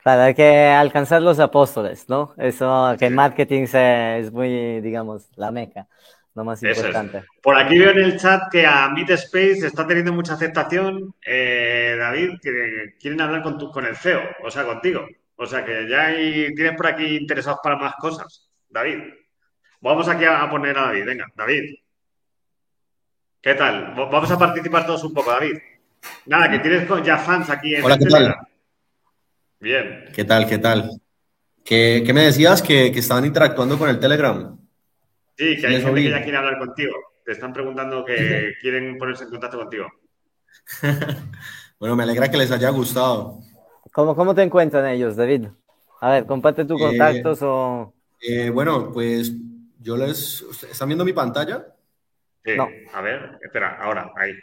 [0.05, 2.35] Para que alcanzar los apóstoles, ¿no?
[2.37, 5.87] Eso que marketing es muy, digamos, la meca,
[6.35, 7.23] lo más importante.
[7.41, 12.33] Por aquí veo en el chat que a Meetspace está teniendo mucha aceptación, eh, David,
[12.39, 15.07] que quieren hablar con, tu, con el CEO, o sea, contigo.
[15.37, 18.99] O sea, que ya hay, tienes por aquí interesados para más cosas, David.
[19.81, 21.79] Vamos aquí a, poner a David, venga, David.
[23.41, 23.95] ¿Qué tal?
[23.95, 25.57] Vamos a participar todos un poco, David.
[26.27, 28.35] Nada, que tienes ya fans aquí en Hola, ¿qué tal?
[29.59, 30.05] Bien.
[30.13, 30.47] ¿Qué tal?
[30.47, 31.01] ¿Qué tal?
[31.63, 32.61] ¿Qué, me decías?
[32.61, 34.57] Que, estaban interactuando con el Telegram.
[35.37, 36.93] Sí, que hay gente que ya quiere hablar contigo.
[37.25, 39.87] Te están preguntando que quieren ponerse en contacto contigo.
[41.79, 43.39] bueno, me alegra que les haya gustado.
[43.91, 45.47] ¿Cómo, cómo te encuentran ellos, David?
[46.01, 47.93] A ver, comparte tus eh, contactos o...
[48.21, 49.33] Eh, bueno, pues
[49.79, 50.45] yo les...
[50.69, 51.65] ¿Están viendo mi pantalla?
[52.43, 52.51] Sí.
[52.55, 52.67] No.
[52.93, 54.33] A ver, espera, ahora, ahí.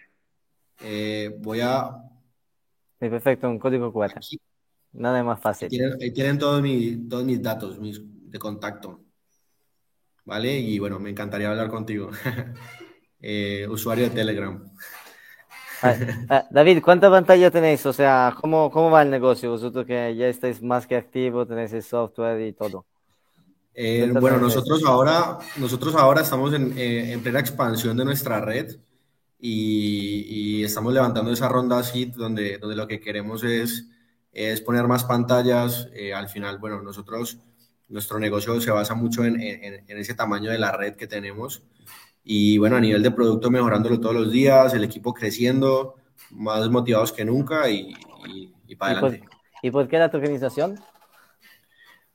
[0.80, 1.90] Eh, voy a...
[2.98, 4.14] Sí, perfecto, un código QR.
[4.92, 5.68] Nada más fácil.
[6.00, 9.00] Ahí tienen, todos, mis, todos mis datos de contacto.
[10.24, 10.58] ¿Vale?
[10.58, 12.10] Y bueno, me encantaría hablar contigo.
[13.24, 14.60] Eh, usuario de Telegram.
[15.80, 15.96] Ah,
[16.28, 17.86] ah, David, ¿cuánta pantalla tenéis?
[17.86, 19.50] O sea, ¿cómo, ¿cómo va el negocio?
[19.50, 22.84] Vosotros que ya estáis más que activos, tenéis el software y todo.
[23.74, 28.76] Eh, bueno, nosotros ahora, nosotros ahora estamos en, eh, en, plena expansión de nuestra red
[29.38, 33.88] y, estamos levantando esa ronda así donde, donde lo que queremos es,
[34.32, 35.88] es poner más pantallas.
[35.94, 37.38] Eh, al final, bueno, nosotros,
[37.88, 41.62] nuestro negocio se basa mucho en, en, ese tamaño de la red que tenemos
[42.24, 45.96] y bueno, a nivel de producto mejorándolo todos los días, el equipo creciendo,
[46.30, 47.94] más motivados que nunca y,
[48.66, 49.28] y, para adelante.
[49.62, 50.78] ¿Y por qué la tokenización?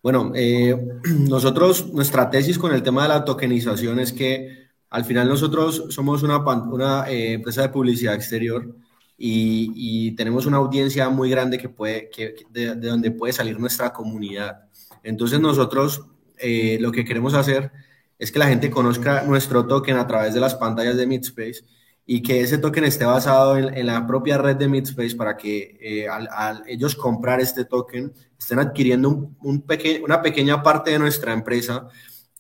[0.01, 0.76] Bueno, eh,
[1.30, 6.24] nosotros, nuestra tesis con el tema de la tokenización es que al final nosotros somos
[6.24, 8.74] una, una eh, empresa de publicidad exterior
[9.18, 12.09] y, tenemos una audiencia muy grande que puede,
[12.49, 14.68] de, donde puede salir nuestra comunidad.
[15.03, 16.05] Entonces nosotros
[16.38, 17.72] eh, lo que queremos hacer
[18.20, 21.63] es que la gente conozca nuestro token a través de las pantallas de Midspace
[22.05, 26.07] y que ese token esté basado en, la propia red de Midspace para que eh,
[26.07, 29.65] al, ellos comprar este token estén adquiriendo un, un
[30.03, 31.88] una pequeña parte de nuestra empresa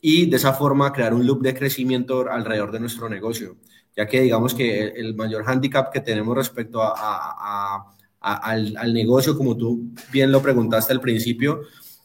[0.01, 3.57] y de esa forma crear un loop de crecimiento alrededor de nuestro negocio,
[3.97, 7.83] ya que digamos que el mayor handicap que tenemos respecto a,
[8.21, 11.61] al, negocio, como tú bien lo preguntaste al principio,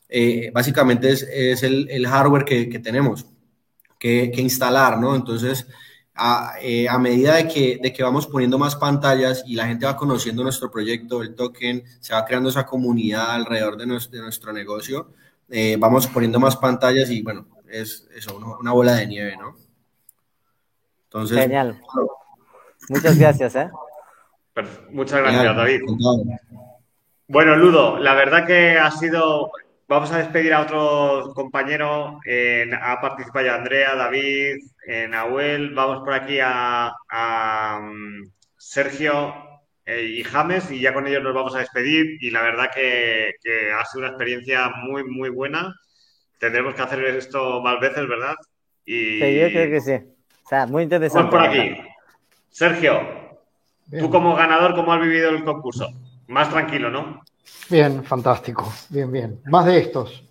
[0.09, 3.27] eh, básicamente es, es el, el, hardware que, que tenemos
[3.99, 5.15] que, que, instalar, ¿no?
[5.15, 5.67] Entonces,
[6.15, 9.85] a, eh, a, medida de que, de que vamos poniendo más pantallas y la gente
[9.85, 14.23] va conociendo nuestro proyecto, el token, se va creando esa comunidad alrededor de nuestro, de
[14.23, 15.13] nuestro negocio,
[15.51, 19.57] eh, vamos poniendo más pantallas y bueno, es eso, una bola de nieve, ¿no?
[21.13, 21.81] Entonces, Genial.
[22.89, 23.69] Muchas gracias, ¿eh?
[24.91, 25.81] Muchas gracias, David.
[27.29, 29.51] Bueno, Ludo, la verdad que ha sido.
[29.89, 32.19] Vamos a despedir a otro compañero.
[32.81, 34.57] ha participado ya Andrea, David,
[35.11, 35.75] Nahuel.
[35.75, 36.93] Vamos por aquí a,
[37.83, 39.35] mm, Sergio
[39.85, 42.17] eh, y James y ya con ellos nos vamos a despedir.
[42.21, 45.75] Y la verdad que, que ha sido una experiencia muy, muy buena
[46.43, 48.35] tendremos que hacer esto más veces, ¿verdad?
[48.85, 49.21] Y...
[49.21, 49.93] Sí, yo creo que sí.
[50.53, 51.35] Sea, muy interesante.
[51.35, 51.79] Vamos por aquí.
[52.51, 53.01] Sergio,
[53.99, 55.89] tú como ganador, ¿cómo has vivido el concurso?
[56.29, 57.23] Más tranquilo, ¿no?
[57.71, 58.71] Bien, fantástico.
[58.91, 59.41] Bien, bien.
[59.47, 60.23] Más de estos.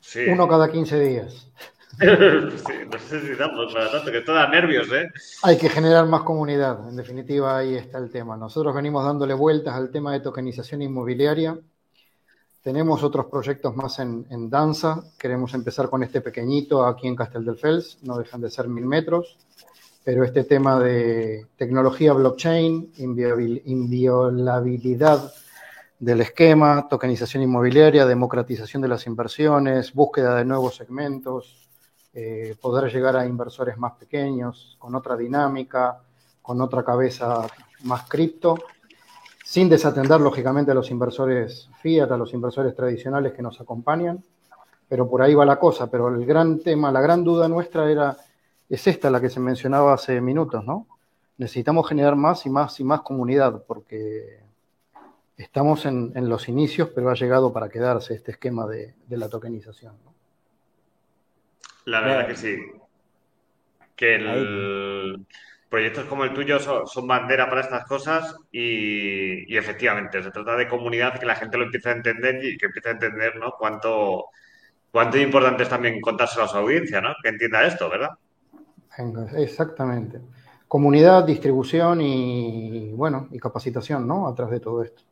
[0.00, 0.24] Sí.
[0.26, 1.52] Uno cada 15 días.
[2.00, 5.08] sí, no sé si damos para tanto, que todas nervios, ¿eh?
[5.44, 6.88] Hay que generar más comunidad.
[6.88, 8.36] En definitiva, ahí está el tema.
[8.36, 11.56] Nosotros venimos dándole vueltas al tema de tokenización inmobiliaria
[12.64, 15.04] tenemos otros proyectos más en, danza.
[15.18, 17.98] Queremos empezar con este pequeñito aquí en Castel del Fels.
[18.02, 19.36] No dejan de ser mil metros.
[20.02, 25.30] Pero este tema de tecnología blockchain, inviolabilidad
[25.98, 31.68] del esquema, tokenización inmobiliaria, democratización de las inversiones, búsqueda de nuevos segmentos,
[32.14, 36.00] eh, poder llegar a inversores más pequeños, con otra dinámica,
[36.40, 37.46] con otra cabeza
[37.82, 38.56] más cripto
[39.54, 44.20] sin desatender lógicamente a los inversores fiat, a los inversores tradicionales que nos acompañan,
[44.88, 45.88] pero por ahí va la cosa.
[45.88, 48.16] Pero el gran tema, la gran duda nuestra era,
[48.68, 50.88] es esta la que se mencionaba hace minutos, ¿no?
[51.38, 54.40] Necesitamos generar más y más y más comunidad, porque
[55.36, 59.94] estamos en, los inicios, pero ha llegado para quedarse este esquema de, la tokenización.
[61.84, 62.56] La verdad que sí.
[63.94, 65.24] Que el,
[65.74, 71.18] proyectos como el tuyo son, bandera para estas cosas y, efectivamente se trata de comunidad
[71.18, 73.54] que la gente lo empiece a entender y que empiece a entender ¿no?
[73.58, 74.26] cuánto,
[74.92, 77.08] cuánto importante es también contárselo a su audiencia, ¿no?
[77.20, 78.10] que entienda esto, ¿verdad?
[79.36, 80.20] Exactamente.
[80.68, 84.28] Comunidad, distribución y bueno, y capacitación, ¿no?
[84.28, 85.02] Atrás de todo esto.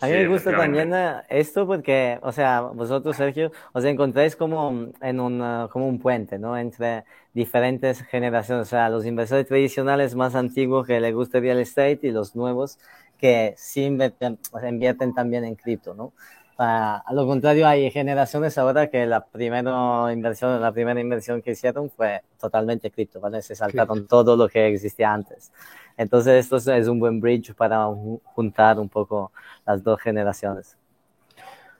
[0.00, 4.90] A mí me gusta también eh, esto porque, o sea, vosotros, Sergio, os encontráis como
[5.00, 6.56] en un, como un puente, ¿no?
[6.58, 12.00] Entre diferentes generaciones, o sea, los inversores tradicionales más antiguos que les gusta real estate
[12.02, 12.78] y los nuevos
[13.18, 14.38] que sí invierten,
[14.68, 16.12] invierten también en cripto, ¿no?
[16.58, 21.90] a lo contrario, hay generaciones ahora que la primera inversión, la primera inversión que hicieron
[21.90, 23.42] fue totalmente cripto, ¿vale?
[23.42, 25.52] Se saltaron todo lo que existía antes.
[25.96, 27.86] Entonces, esto es un buen bridge para
[28.34, 29.32] juntar un poco
[29.64, 30.76] las dos generaciones.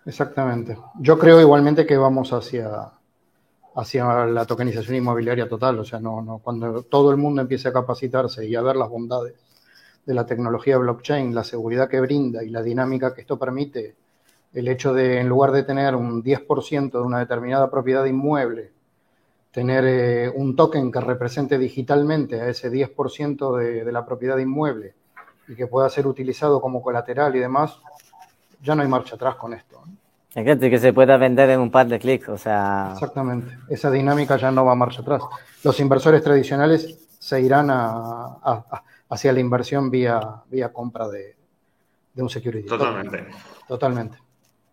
[0.07, 0.79] Exactamente.
[1.01, 2.93] Yo creo igualmente que vamos hacia,
[3.75, 5.79] hacia la tokenización inmobiliaria total.
[5.81, 8.89] O sea, no, no, cuando todo el mundo empiece a capacitarse y a ver las
[8.89, 9.35] bondades
[10.07, 13.97] de la tecnología blockchain, la seguridad que brinda y la dinámica que esto permite,
[14.55, 18.73] el hecho de, en lugar de tener un 10% de una determinada propiedad inmueble,
[19.57, 24.93] tener eh, un token que represente digitalmente a ese 10% de, de la propiedad inmueble
[25.49, 27.79] y que pueda ser utilizado como colateral y demás,
[28.63, 29.83] ya no hay marcha atrás con esto.
[30.35, 32.91] que se pueda vender en un par de clics, o sea...
[32.93, 35.23] Exactamente, esa dinámica ya no va a marcha atrás.
[35.65, 38.37] Los inversores tradicionales se irán a,
[39.09, 40.21] hacia la inversión vía,
[40.51, 41.35] vía compra de,
[42.17, 42.69] un security.
[42.69, 43.27] Totalmente.
[43.67, 44.19] Totalmente.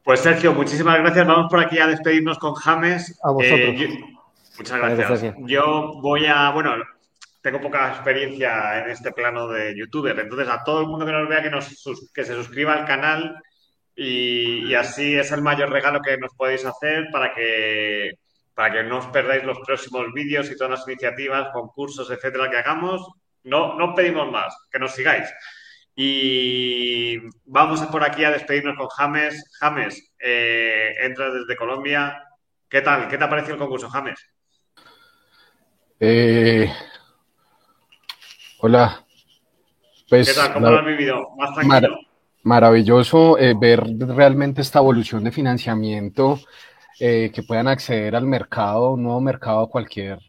[0.04, 1.26] Pues Sergio, muchísimas gracias.
[1.26, 3.18] Vamos por aquí a despedirnos con James.
[3.24, 3.60] A vosotros.
[3.80, 4.14] Eh,
[4.58, 5.36] muchas gracias.
[5.40, 6.76] Yo voy a, bueno,
[7.42, 11.28] tengo poca experiencia en este plano de youtuber, entonces a todo el mundo que nos
[11.28, 13.42] vea que, nos, que se suscriba al canal
[13.96, 18.14] y, así es el mayor regalo que nos podéis hacer para que,
[18.54, 22.58] para que no os perdáis los próximos vídeos y todas las iniciativas, concursos, etcétera, que
[22.58, 23.08] hagamos.
[23.44, 25.30] No, no pedimos más, que nos sigáis.
[25.96, 29.52] Y vamos por aquí a despedirnos con James.
[29.60, 32.24] James, eh, entras desde Colombia.
[32.68, 33.08] ¿Qué tal?
[33.08, 34.33] ¿Qué te ha parecido el concurso, James?
[36.06, 36.70] Eh,
[38.60, 39.06] hola.
[40.10, 40.52] Pues, ¿Qué tal?
[40.52, 41.30] ¿Cómo lo has vivido?
[41.38, 41.98] Más tranquilo.
[42.44, 46.42] maravilloso eh, ver realmente esta evolución de financiamiento,
[47.00, 50.20] que puedan acceder al mercado, un nuevo mercado cualquier,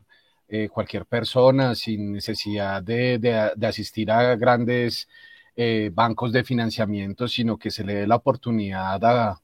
[0.70, 5.08] cualquier persona sin necesidad de, de asistir a grandes
[5.56, 9.40] eh, bancos de financiamiento, sino que se le dé la oportunidad a,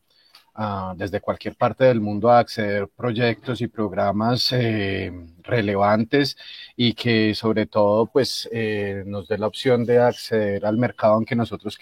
[0.97, 5.11] desde cualquier parte del mundo a acceder a proyectos y programas eh,
[5.43, 6.37] relevantes
[6.77, 11.24] y que sobre todo pues eh, nos dé la opción de acceder al mercado en
[11.24, 11.78] que nosotros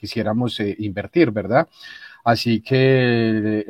[0.00, 1.68] quisiéramos invertir, ¿verdad?
[2.24, 3.64] Así que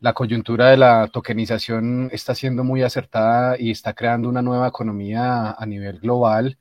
[0.00, 5.52] la coyuntura de la tokenización está siendo muy acertada y está creando una nueva economía
[5.58, 6.58] a nivel global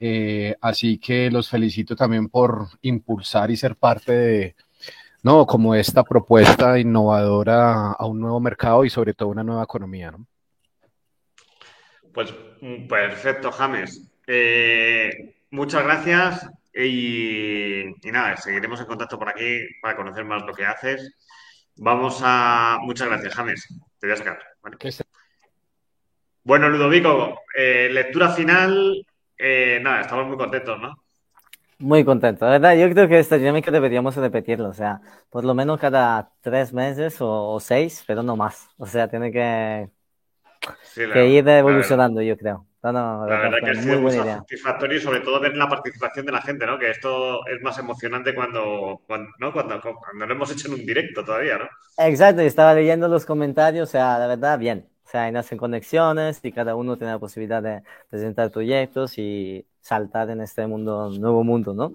[0.00, 4.56] eh, así que los felicito también por impulsar y ser parte de,
[5.24, 10.12] no, como esta propuesta innovadora a un nuevo mercado y sobre todo una nueva economía,
[10.12, 10.26] ¿no?
[12.12, 14.08] Pues mm, perfecto, James.
[14.26, 20.64] Eh, muchas gracias y, nada, seguiremos en contacto por aquí para conocer más lo que
[20.64, 21.12] haces.
[21.76, 22.78] Vamos a...
[22.82, 23.66] Muchas gracias, James.
[23.98, 24.38] Te voy a sacar.
[26.44, 29.04] Bueno, Ludovico, eh, lectura final
[29.38, 31.03] eh, nada, estamos muy contentos, ¿no?
[31.78, 32.76] Muy contentos, ¿verdad?
[32.76, 37.16] Yo creo que esta dinámica deberíamos repetirlo, o sea, por lo menos cada tres meses
[37.20, 38.68] o, seis, pero no más.
[38.78, 39.88] O sea, tiene que,
[40.96, 42.66] ir evolucionando, yo creo.
[42.82, 46.64] la, verdad, que es muy satisfactorio y sobre todo ver la participación de la gente,
[46.64, 46.78] ¿no?
[46.78, 49.52] Que esto es más emocionante cuando, cuando, ¿no?
[49.52, 51.68] cuando, cuando lo hemos hecho en un directo todavía, ¿no?
[51.98, 54.93] Exacto, y estaba leyendo los comentarios, o sea, la verdad, bien.
[55.04, 60.30] O sea, nacen conexiones y cada uno tiene la posibilidad de presentar proyectos y saltar
[60.30, 61.92] en este mundo, nuevo mundo, ¿no?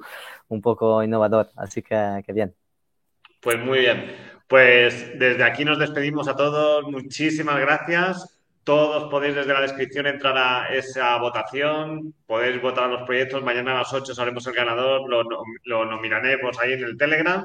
[0.48, 1.50] Un poco innovador.
[1.56, 2.54] Así que, que bien.
[3.42, 4.16] Pues muy bien.
[4.48, 6.86] Pues desde aquí nos despedimos a todos.
[6.86, 8.40] Muchísimas gracias.
[8.64, 13.42] Todos podéis desde la descripción entrar a esa votación, podéis votar los proyectos.
[13.42, 15.24] Mañana a las 8 sabremos el ganador, lo,
[15.64, 17.44] lo nominaremos ahí en el Telegram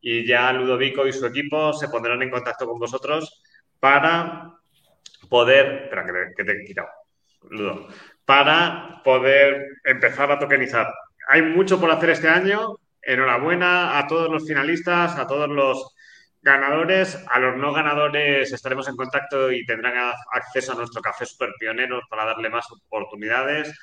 [0.00, 3.40] y ya Ludovico y su equipo se pondrán en contacto con vosotros
[3.78, 4.58] para
[5.34, 6.06] poder, espera,
[6.36, 6.88] que, te he quitado,
[8.24, 10.86] para poder empezar a tokenizar.
[11.26, 12.76] Hay mucho por hacer este año.
[13.02, 15.92] Enhorabuena a todos los finalistas, a todos los
[16.40, 17.20] ganadores.
[17.28, 22.04] A los no ganadores estaremos en contacto y tendrán acceso a nuestro café super pioneros
[22.08, 23.76] para darle más oportunidades.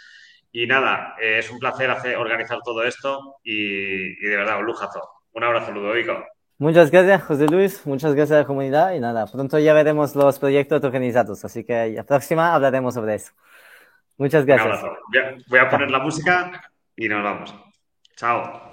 [0.53, 4.67] Y nada, eh, es un placer hacer, organizar todo esto y, y de verdad, un
[4.67, 5.01] lujazo.
[5.33, 6.25] Un abrazo, Ludovico.
[6.61, 7.87] Muchas gracias, José Luis.
[7.87, 8.93] Muchas gracias a la comunidad.
[8.93, 11.43] Y nada, pronto ya veremos los proyectos tokenizados.
[11.43, 13.31] Así que la próxima hablaremos sobre eso.
[14.15, 14.79] Muchas gracias.
[15.47, 16.51] Voy a poner la música
[16.95, 17.55] y nos vamos.
[18.15, 18.71] Chao.